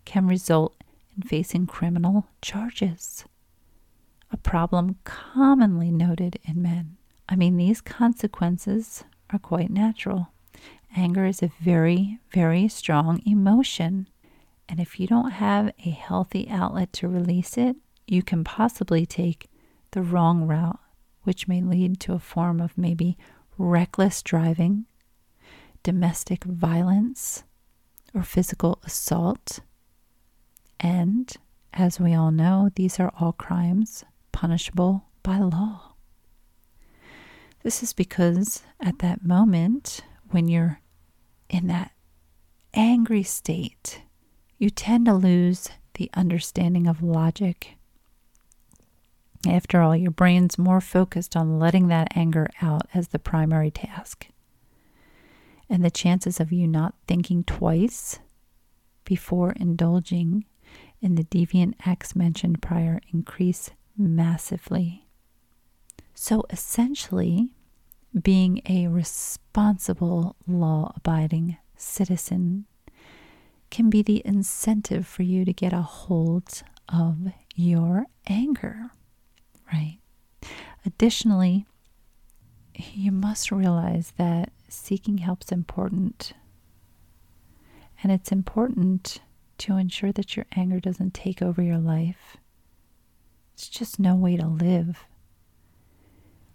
can 0.05 0.27
result 0.27 0.75
in 1.15 1.23
facing 1.23 1.65
criminal 1.65 2.27
charges 2.43 3.25
a 4.31 4.37
problem 4.37 4.97
commonly 5.03 5.91
noted 5.91 6.39
in 6.43 6.61
men. 6.61 6.97
I 7.27 7.35
mean, 7.35 7.57
these 7.57 7.81
consequences 7.81 9.03
are 9.29 9.39
quite 9.39 9.69
natural. 9.69 10.29
Anger 10.95 11.25
is 11.25 11.41
a 11.41 11.51
very, 11.61 12.19
very 12.33 12.67
strong 12.67 13.21
emotion. 13.25 14.07
And 14.67 14.79
if 14.79 14.99
you 14.99 15.07
don't 15.07 15.31
have 15.31 15.73
a 15.85 15.89
healthy 15.89 16.49
outlet 16.49 16.93
to 16.93 17.07
release 17.07 17.57
it, 17.57 17.75
you 18.07 18.21
can 18.23 18.43
possibly 18.43 19.05
take 19.05 19.49
the 19.91 20.01
wrong 20.01 20.47
route, 20.47 20.79
which 21.23 21.47
may 21.47 21.61
lead 21.61 21.99
to 22.01 22.13
a 22.13 22.19
form 22.19 22.59
of 22.59 22.77
maybe 22.77 23.17
reckless 23.57 24.21
driving, 24.21 24.85
domestic 25.83 26.43
violence, 26.43 27.43
or 28.13 28.23
physical 28.23 28.79
assault. 28.83 29.59
And 30.79 31.31
as 31.73 31.99
we 31.99 32.13
all 32.13 32.31
know, 32.31 32.69
these 32.75 32.99
are 32.99 33.13
all 33.19 33.33
crimes 33.33 34.03
punishable 34.31 35.05
by 35.23 35.37
law. 35.37 35.93
This 37.63 37.83
is 37.83 37.93
because 37.93 38.63
at 38.79 38.99
that 38.99 39.23
moment, 39.23 40.01
when 40.29 40.47
you're 40.47 40.79
in 41.49 41.67
that 41.67 41.91
angry 42.73 43.23
state, 43.23 44.01
you 44.57 44.69
tend 44.69 45.05
to 45.05 45.13
lose 45.13 45.69
the 45.95 46.09
understanding 46.13 46.87
of 46.87 47.03
logic. 47.03 47.77
After 49.47 49.81
all, 49.81 49.95
your 49.95 50.11
brain's 50.11 50.57
more 50.57 50.81
focused 50.81 51.35
on 51.35 51.59
letting 51.59 51.87
that 51.87 52.15
anger 52.15 52.47
out 52.61 52.87
as 52.93 53.09
the 53.09 53.19
primary 53.19 53.71
task. 53.71 54.27
And 55.69 55.83
the 55.83 55.91
chances 55.91 56.39
of 56.39 56.51
you 56.51 56.67
not 56.67 56.95
thinking 57.07 57.43
twice 57.43 58.19
before 59.05 59.51
indulging 59.53 60.45
in 61.01 61.15
the 61.15 61.23
deviant 61.23 61.73
acts 61.85 62.15
mentioned 62.15 62.61
prior 62.61 62.99
increase 63.11 63.71
massively. 63.97 65.07
So 66.13 66.43
essentially, 66.49 67.49
being 68.19 68.61
a 68.67 68.87
responsible, 68.87 70.35
law 70.47 70.93
abiding 70.95 71.57
citizen 71.75 72.65
can 73.69 73.89
be 73.89 74.01
the 74.01 74.21
incentive 74.25 75.07
for 75.07 75.23
you 75.23 75.45
to 75.45 75.53
get 75.53 75.73
a 75.73 75.81
hold 75.81 76.63
of 76.89 77.31
your 77.55 78.05
anger, 78.27 78.91
right? 79.71 79.99
Additionally, 80.85 81.65
you 82.75 83.11
must 83.11 83.51
realize 83.51 84.13
that 84.17 84.51
seeking 84.67 85.19
help's 85.19 85.51
important. 85.51 86.33
And 88.03 88.11
it's 88.11 88.31
important 88.31 89.21
to 89.59 89.77
ensure 89.77 90.11
that 90.11 90.35
your 90.35 90.45
anger 90.55 90.79
doesn't 90.79 91.13
take 91.13 91.41
over 91.41 91.61
your 91.61 91.77
life. 91.77 92.37
It's 93.61 93.69
just 93.69 93.99
no 93.99 94.15
way 94.15 94.37
to 94.37 94.47
live. 94.47 95.05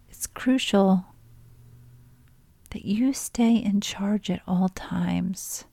It's 0.08 0.26
crucial 0.26 1.04
that 2.70 2.84
you 2.84 3.12
stay 3.12 3.54
in 3.54 3.80
charge 3.80 4.28
at 4.28 4.42
all 4.44 4.70
times 4.70 5.66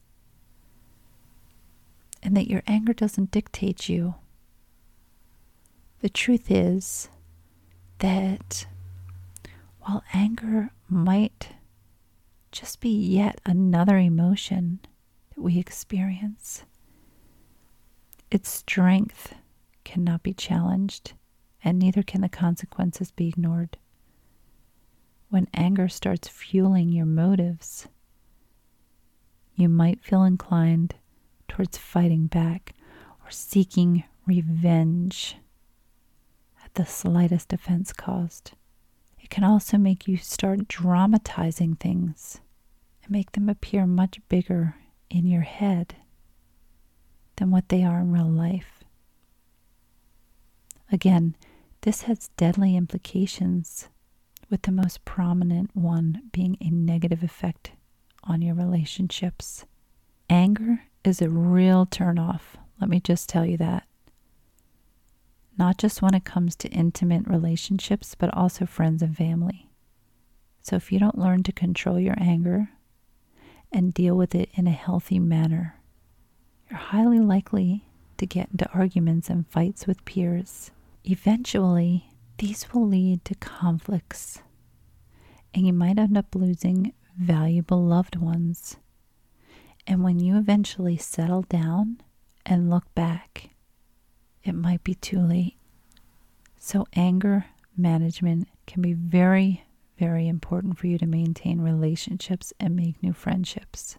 and 2.21 2.37
that 2.37 2.47
your 2.47 2.61
anger 2.67 2.93
doesn't 2.93 3.31
dictate 3.31 3.89
you. 3.89 4.13
The 6.01 6.09
truth 6.09 6.51
is 6.51 7.09
that 7.97 8.67
while 9.79 10.03
anger 10.13 10.69
might 10.87 11.49
just 12.51 12.79
be 12.79 12.95
yet 12.95 13.41
another 13.43 13.97
emotion 13.97 14.81
that 15.33 15.41
we 15.41 15.57
experience, 15.57 16.61
its 18.29 18.51
strength 18.51 19.33
cannot 19.83 20.21
be 20.21 20.35
challenged, 20.35 21.13
and 21.63 21.79
neither 21.79 22.03
can 22.03 22.21
the 22.21 22.29
consequences 22.29 23.11
be 23.11 23.27
ignored. 23.27 23.77
When 25.29 25.47
anger 25.53 25.87
starts 25.87 26.27
fueling 26.27 26.89
your 26.89 27.05
motives, 27.05 27.87
you 29.55 29.69
might 29.69 30.03
feel 30.03 30.23
inclined 30.23 30.95
towards 31.47 31.77
fighting 31.77 32.27
back 32.27 32.73
or 33.23 33.31
seeking 33.31 34.03
revenge 34.25 35.37
at 36.63 36.73
the 36.73 36.85
slightest 36.85 37.53
offense 37.53 37.93
caused. 37.93 38.51
It 39.19 39.29
can 39.29 39.43
also 39.43 39.77
make 39.77 40.07
you 40.07 40.17
start 40.17 40.67
dramatizing 40.67 41.75
things 41.75 42.41
and 43.03 43.11
make 43.11 43.31
them 43.31 43.49
appear 43.49 43.85
much 43.85 44.19
bigger 44.27 44.75
in 45.09 45.25
your 45.25 45.41
head 45.41 45.95
than 47.37 47.51
what 47.51 47.69
they 47.69 47.83
are 47.83 47.99
in 47.99 48.11
real 48.11 48.29
life. 48.29 48.83
Again, 50.91 51.35
this 51.83 52.03
has 52.03 52.29
deadly 52.37 52.77
implications, 52.77 53.89
with 54.49 54.61
the 54.61 54.71
most 54.71 55.03
prominent 55.03 55.69
one 55.75 56.21
being 56.31 56.57
a 56.61 56.69
negative 56.69 57.23
effect 57.23 57.71
on 58.23 58.41
your 58.41 58.55
relationships. 58.55 59.65
Anger 60.29 60.83
is 61.03 61.21
a 61.21 61.29
real 61.29 61.85
turnoff, 61.85 62.55
let 62.79 62.89
me 62.89 63.01
just 63.01 63.27
tell 63.27 63.45
you 63.45 63.57
that. 63.57 63.85
Not 65.57 65.77
just 65.77 66.01
when 66.01 66.13
it 66.13 66.23
comes 66.23 66.55
to 66.57 66.69
intimate 66.69 67.27
relationships, 67.27 68.15
but 68.15 68.33
also 68.33 68.65
friends 68.65 69.01
and 69.01 69.15
family. 69.15 69.69
So 70.61 70.77
if 70.77 70.89
you 70.89 70.99
don't 70.99 71.19
learn 71.19 71.43
to 71.43 71.51
control 71.51 71.99
your 71.99 72.15
anger 72.17 72.69
and 73.73 73.93
deal 73.93 74.15
with 74.15 74.33
it 74.33 74.49
in 74.53 74.67
a 74.67 74.71
healthy 74.71 75.19
manner, 75.19 75.75
you're 76.69 76.79
highly 76.79 77.19
likely 77.19 77.83
to 78.17 78.25
get 78.25 78.49
into 78.51 78.71
arguments 78.71 79.29
and 79.29 79.45
fights 79.47 79.85
with 79.85 80.05
peers. 80.05 80.71
Eventually, 81.05 82.05
these 82.37 82.73
will 82.73 82.87
lead 82.87 83.25
to 83.25 83.35
conflicts, 83.35 84.41
and 85.53 85.67
you 85.67 85.73
might 85.73 85.99
end 85.99 86.17
up 86.17 86.33
losing 86.33 86.93
valuable 87.17 87.83
loved 87.83 88.15
ones. 88.15 88.77
And 89.85 90.03
when 90.03 90.19
you 90.19 90.37
eventually 90.37 90.97
settle 90.97 91.41
down 91.43 92.01
and 92.45 92.69
look 92.69 92.93
back, 92.95 93.49
it 94.43 94.53
might 94.53 94.83
be 94.83 94.95
too 94.95 95.19
late. 95.19 95.57
So, 96.57 96.85
anger 96.93 97.45
management 97.75 98.47
can 98.65 98.81
be 98.81 98.93
very, 98.93 99.65
very 99.99 100.27
important 100.29 100.77
for 100.77 100.87
you 100.87 100.97
to 100.99 101.05
maintain 101.05 101.59
relationships 101.59 102.53
and 102.59 102.75
make 102.75 103.03
new 103.03 103.11
friendships. 103.11 103.97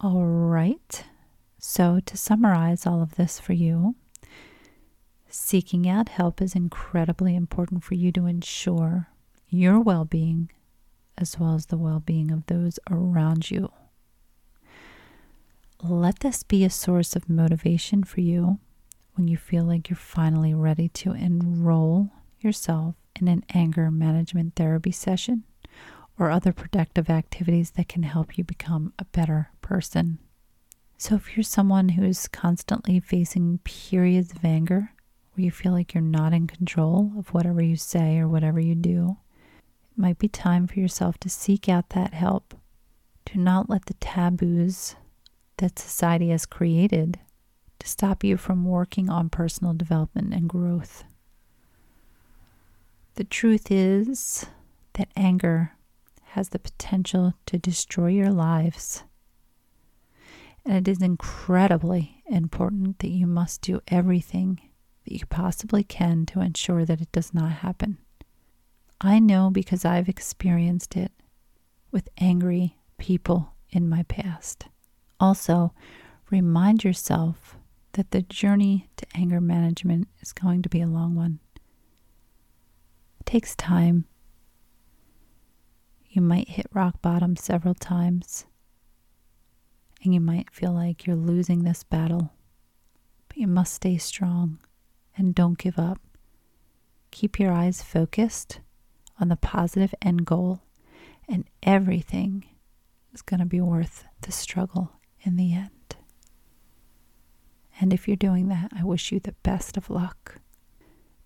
All 0.00 0.24
right. 0.24 1.04
So, 1.58 2.00
to 2.06 2.16
summarize 2.16 2.86
all 2.86 3.02
of 3.02 3.14
this 3.14 3.38
for 3.38 3.52
you, 3.52 3.94
seeking 5.30 5.88
out 5.88 6.08
help 6.08 6.40
is 6.42 6.54
incredibly 6.54 7.34
important 7.34 7.84
for 7.84 7.94
you 7.94 8.12
to 8.12 8.26
ensure 8.26 9.08
your 9.48 9.80
well 9.80 10.04
being 10.04 10.50
as 11.18 11.38
well 11.38 11.54
as 11.54 11.66
the 11.66 11.76
well 11.76 12.00
being 12.00 12.30
of 12.30 12.46
those 12.46 12.78
around 12.90 13.50
you. 13.50 13.70
Let 15.82 16.20
this 16.20 16.42
be 16.42 16.64
a 16.64 16.70
source 16.70 17.14
of 17.14 17.28
motivation 17.28 18.04
for 18.04 18.20
you 18.20 18.58
when 19.14 19.28
you 19.28 19.36
feel 19.36 19.64
like 19.64 19.88
you're 19.88 19.96
finally 19.96 20.54
ready 20.54 20.88
to 20.88 21.12
enroll 21.12 22.10
yourself 22.40 22.94
in 23.20 23.28
an 23.28 23.44
anger 23.52 23.90
management 23.90 24.56
therapy 24.56 24.92
session 24.92 25.44
or 26.18 26.30
other 26.30 26.52
productive 26.52 27.08
activities 27.08 27.72
that 27.72 27.88
can 27.88 28.02
help 28.02 28.36
you 28.36 28.44
become 28.44 28.92
a 28.98 29.04
better 29.06 29.50
person. 29.62 30.18
So, 30.98 31.14
if 31.14 31.34
you're 31.34 31.44
someone 31.44 31.90
who 31.90 32.04
is 32.04 32.28
constantly 32.28 33.00
facing 33.00 33.58
periods 33.64 34.32
of 34.32 34.44
anger 34.44 34.92
where 35.32 35.44
you 35.44 35.50
feel 35.50 35.72
like 35.72 35.94
you're 35.94 36.02
not 36.02 36.32
in 36.32 36.46
control 36.46 37.12
of 37.18 37.32
whatever 37.32 37.62
you 37.62 37.76
say 37.76 38.18
or 38.18 38.28
whatever 38.28 38.60
you 38.60 38.74
do, 38.74 39.16
it 39.92 40.00
might 40.00 40.18
be 40.18 40.28
time 40.28 40.66
for 40.66 40.78
yourself 40.78 41.18
to 41.18 41.28
seek 41.28 41.68
out 41.68 41.90
that 41.90 42.14
help. 42.14 42.54
Do 43.24 43.38
not 43.38 43.70
let 43.70 43.86
the 43.86 43.94
taboos 43.94 44.96
that 45.58 45.78
society 45.78 46.30
has 46.30 46.46
created 46.46 47.18
to 47.78 47.88
stop 47.88 48.24
you 48.24 48.36
from 48.36 48.64
working 48.64 49.08
on 49.08 49.28
personal 49.30 49.72
development 49.72 50.34
and 50.34 50.48
growth. 50.48 51.04
The 53.14 53.24
truth 53.24 53.70
is 53.70 54.46
that 54.94 55.08
anger 55.16 55.72
has 56.30 56.50
the 56.50 56.58
potential 56.58 57.34
to 57.46 57.58
destroy 57.58 58.08
your 58.08 58.30
lives 58.30 59.04
and 60.64 60.86
it 60.86 60.90
is 60.90 61.02
incredibly 61.02 62.22
important 62.26 62.98
that 62.98 63.08
you 63.08 63.26
must 63.26 63.62
do 63.62 63.80
everything 63.88 64.60
that 65.04 65.14
you 65.14 65.26
possibly 65.26 65.82
can 65.82 66.26
to 66.26 66.40
ensure 66.40 66.84
that 66.84 67.00
it 67.00 67.12
does 67.12 67.32
not 67.32 67.52
happen. 67.52 67.98
I 69.00 69.18
know 69.18 69.50
because 69.50 69.84
I've 69.84 70.08
experienced 70.08 70.96
it 70.96 71.12
with 71.90 72.08
angry 72.18 72.76
people 72.98 73.54
in 73.70 73.88
my 73.88 74.02
past. 74.04 74.66
Also, 75.18 75.72
remind 76.30 76.84
yourself 76.84 77.56
that 77.92 78.10
the 78.10 78.22
journey 78.22 78.88
to 78.96 79.06
anger 79.14 79.40
management 79.40 80.08
is 80.20 80.32
going 80.32 80.62
to 80.62 80.68
be 80.68 80.80
a 80.80 80.86
long 80.86 81.14
one. 81.14 81.40
It 83.20 83.26
takes 83.26 83.56
time. 83.56 84.04
You 86.08 86.22
might 86.22 86.48
hit 86.48 86.66
rock 86.72 87.00
bottom 87.00 87.36
several 87.36 87.74
times 87.74 88.46
and 90.02 90.14
you 90.14 90.20
might 90.20 90.50
feel 90.50 90.72
like 90.72 91.06
you're 91.06 91.16
losing 91.16 91.62
this 91.62 91.84
battle. 91.84 92.32
But 93.28 93.38
you 93.38 93.46
must 93.46 93.74
stay 93.74 93.96
strong 93.96 94.58
and 95.16 95.34
don't 95.34 95.58
give 95.58 95.78
up. 95.78 96.00
Keep 97.10 97.38
your 97.38 97.52
eyes 97.52 97.82
focused 97.82 98.60
on 99.20 99.28
the 99.28 99.36
positive 99.36 99.94
end 100.00 100.24
goal, 100.24 100.62
and 101.28 101.44
everything 101.62 102.44
is 103.12 103.22
going 103.22 103.40
to 103.40 103.46
be 103.46 103.60
worth 103.60 104.04
the 104.22 104.32
struggle 104.32 104.92
in 105.22 105.36
the 105.36 105.54
end. 105.54 105.70
And 107.80 107.92
if 107.92 108.06
you're 108.06 108.16
doing 108.16 108.48
that, 108.48 108.72
I 108.76 108.84
wish 108.84 109.10
you 109.10 109.20
the 109.20 109.34
best 109.42 109.76
of 109.76 109.90
luck. 109.90 110.40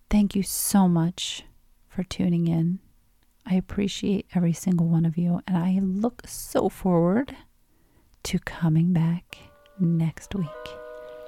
Thank 0.09 0.35
you 0.35 0.43
so 0.43 0.87
much 0.87 1.43
for 1.87 2.03
tuning 2.03 2.47
in. 2.47 2.79
I 3.45 3.55
appreciate 3.55 4.25
every 4.33 4.53
single 4.53 4.87
one 4.87 5.05
of 5.05 5.17
you, 5.17 5.41
and 5.47 5.57
I 5.57 5.79
look 5.81 6.23
so 6.25 6.69
forward 6.69 7.35
to 8.23 8.39
coming 8.39 8.91
back 8.91 9.37
next 9.79 10.33
week. 10.33 10.47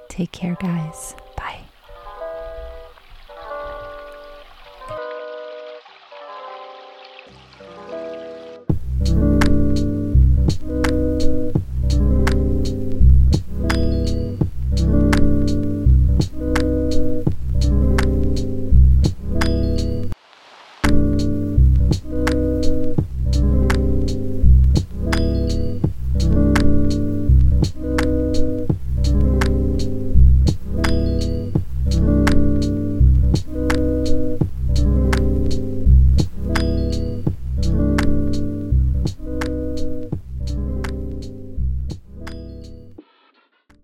Take 0.09 0.31
care, 0.31 0.57
guys. 0.59 1.15